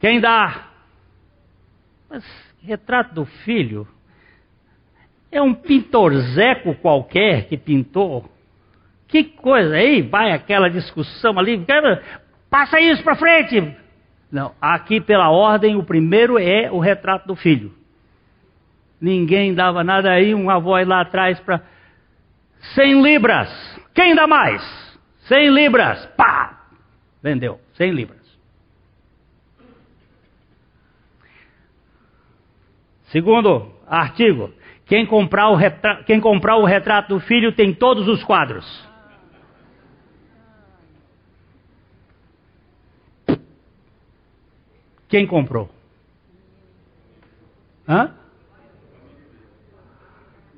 Quem 0.00 0.20
dá? 0.20 0.68
Mas 2.08 2.24
retrato 2.62 3.14
do 3.14 3.24
filho 3.24 3.86
é 5.30 5.40
um 5.40 5.54
pintorzeco 5.54 6.74
qualquer 6.76 7.46
que 7.46 7.56
pintou. 7.56 8.28
Que 9.06 9.24
coisa, 9.24 9.74
aí 9.74 10.02
vai 10.02 10.32
aquela 10.32 10.68
discussão 10.68 11.38
ali, 11.38 11.64
passa 12.48 12.80
isso 12.80 13.02
para 13.02 13.16
frente. 13.16 13.76
Não, 14.30 14.54
aqui 14.60 15.00
pela 15.00 15.30
ordem, 15.30 15.76
o 15.76 15.82
primeiro 15.82 16.38
é 16.38 16.70
o 16.70 16.78
retrato 16.78 17.26
do 17.26 17.34
filho. 17.34 17.72
Ninguém 19.00 19.54
dava 19.54 19.82
nada 19.82 20.10
aí, 20.10 20.34
uma 20.34 20.60
voz 20.60 20.86
lá 20.86 21.00
atrás 21.00 21.40
para 21.40 21.62
100 22.74 23.02
libras. 23.02 23.80
Quem 23.94 24.14
dá 24.14 24.26
mais? 24.26 24.62
100 25.22 25.50
libras. 25.50 26.06
Pá! 26.16 26.66
Vendeu, 27.22 27.60
100 27.74 27.90
libras. 27.92 28.19
Segundo 33.10 33.72
artigo, 33.86 34.52
quem 34.86 35.04
comprar, 35.04 35.50
o 35.50 35.56
retrato, 35.56 36.04
quem 36.04 36.20
comprar 36.20 36.56
o 36.56 36.64
retrato 36.64 37.08
do 37.08 37.20
filho 37.20 37.52
tem 37.52 37.74
todos 37.74 38.08
os 38.08 38.22
quadros. 38.22 38.88
Quem 45.08 45.26
comprou? 45.26 45.68
Hã? 47.88 48.14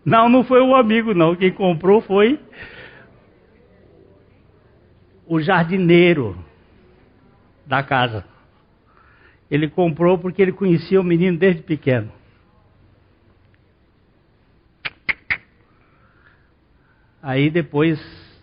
Não, 0.04 0.28
não 0.28 0.44
foi 0.44 0.60
o 0.60 0.74
amigo, 0.74 1.14
não. 1.14 1.34
Quem 1.34 1.52
comprou 1.52 2.02
foi 2.02 2.38
o 5.26 5.40
jardineiro 5.40 6.36
da 7.64 7.82
casa. 7.82 8.26
Ele 9.50 9.70
comprou 9.70 10.18
porque 10.18 10.42
ele 10.42 10.52
conhecia 10.52 11.00
o 11.00 11.04
menino 11.04 11.38
desde 11.38 11.62
pequeno. 11.62 12.12
Aí 17.22 17.50
depois 17.50 18.00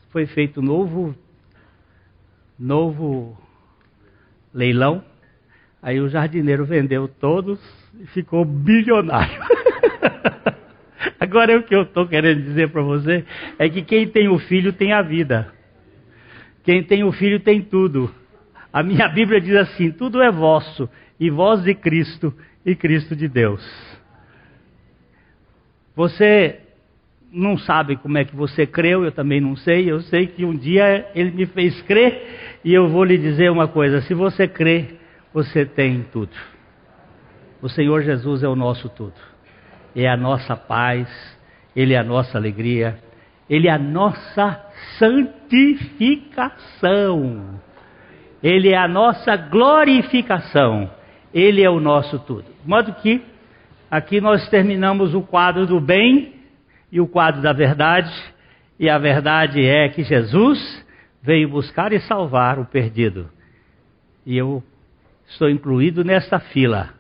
foi 0.10 0.26
feito 0.26 0.62
novo 0.62 1.14
novo 2.58 3.38
leilão. 4.54 5.04
Aí 5.82 6.00
o 6.00 6.08
jardineiro 6.08 6.66
vendeu 6.66 7.08
todos 7.08 7.60
e 8.00 8.06
ficou 8.08 8.46
bilionário. 8.46 9.42
Agora 11.20 11.58
o 11.58 11.64
que 11.64 11.76
eu 11.76 11.84
estou 11.84 12.08
querendo 12.08 12.42
dizer 12.42 12.70
para 12.70 12.82
você 12.82 13.26
é 13.58 13.68
que 13.68 13.82
quem 13.82 14.08
tem 14.08 14.30
o 14.30 14.40
filho 14.40 14.72
tem 14.72 14.94
a 14.94 15.02
vida. 15.02 15.54
Quem 16.64 16.82
tem 16.82 17.04
o 17.04 17.12
filho 17.12 17.42
tem 17.42 17.62
tudo. 17.62 18.14
A 18.72 18.82
minha 18.82 19.10
Bíblia 19.10 19.42
diz 19.42 19.56
assim: 19.56 19.92
tudo 19.92 20.22
é 20.22 20.32
vosso, 20.32 20.90
e 21.20 21.30
vós 21.30 21.64
de 21.64 21.74
Cristo, 21.76 22.34
e 22.66 22.76
Cristo 22.76 23.16
de 23.16 23.28
Deus. 23.28 23.62
Você 25.96 26.62
não 27.32 27.58
sabe 27.58 27.96
como 27.98 28.18
é 28.18 28.26
que 28.26 28.36
você 28.36 28.66
creu, 28.66 29.06
eu 29.06 29.12
também 29.12 29.40
não 29.40 29.56
sei. 29.56 29.90
Eu 29.90 30.02
sei 30.02 30.28
que 30.28 30.44
um 30.44 30.56
dia 30.56 31.08
ele 31.14 31.32
me 31.32 31.46
fez 31.46 31.82
crer, 31.84 32.60
e 32.64 32.74
eu 32.74 32.90
vou 32.90 33.04
lhe 33.04 33.18
dizer 33.18 33.52
uma 33.52 33.68
coisa: 33.68 34.02
se 34.02 34.14
você 34.14 34.48
crê, 34.48 34.96
você 35.34 35.66
tem 35.66 36.06
tudo. 36.12 36.32
O 37.62 37.70
Senhor 37.70 38.02
Jesus 38.04 38.42
é 38.42 38.48
o 38.48 38.56
nosso 38.56 38.88
tudo, 38.90 39.14
é 39.96 40.08
a 40.08 40.18
nossa 40.18 40.56
paz, 40.56 41.08
Ele 41.76 41.94
é 41.94 41.98
a 41.98 42.04
nossa 42.04 42.38
alegria, 42.38 42.98
Ele 43.50 43.68
é 43.68 43.72
a 43.72 43.78
nossa 43.78 44.66
santificação, 44.98 47.60
Ele 48.42 48.70
é 48.70 48.78
a 48.78 48.88
nossa 48.88 49.36
glorificação, 49.36 50.90
Ele 51.34 51.62
é 51.62 51.70
o 51.70 51.82
nosso 51.82 52.18
tudo. 52.20 52.46
De 52.64 52.70
modo 52.70 52.94
que 52.94 53.22
aqui 53.92 54.22
nós 54.22 54.48
terminamos 54.50 55.14
o 55.14 55.22
quadro 55.22 55.68
do 55.68 55.82
bem 55.82 56.39
e 56.92 57.00
o 57.00 57.08
quadro 57.08 57.42
da 57.42 57.54
verdade, 57.54 58.12
e 58.80 58.90
a 58.90 58.98
verdade 58.98 59.64
é 59.66 59.90
que 59.90 60.04
Jesus 60.04 60.86
veio 61.22 61.50
buscar 61.50 61.92
e 61.94 62.00
salvar 62.00 62.60
o 62.60 62.66
perdido. 62.66 63.30
E 64.26 64.38
eu 64.38 64.64
estou 65.28 65.50
incluído 65.50 66.04
nesta 66.04 66.40
fila 66.40 66.94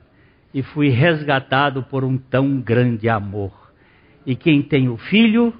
e 0.54 0.62
fui 0.62 0.90
resgatado 0.90 1.84
por 1.84 2.04
um 2.04 2.18
tão 2.18 2.60
grande 2.60 3.08
amor. 3.08 3.52
E 4.26 4.36
quem 4.36 4.62
tem 4.62 4.90
o 4.90 4.98
filho, 4.98 5.54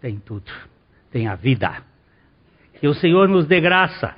tem 0.00 0.18
tudo, 0.18 0.52
tem 1.10 1.26
a 1.26 1.34
vida. 1.34 1.82
Que 2.80 2.86
o 2.86 2.94
Senhor 2.94 3.28
nos 3.28 3.46
dê 3.46 3.60
graça 3.60 4.14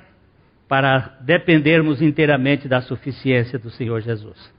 para 0.67 1.17
dependermos 1.21 2.01
inteiramente 2.01 2.67
da 2.67 2.81
suficiência 2.81 3.57
do 3.57 3.71
Senhor 3.71 4.01
Jesus. 4.01 4.58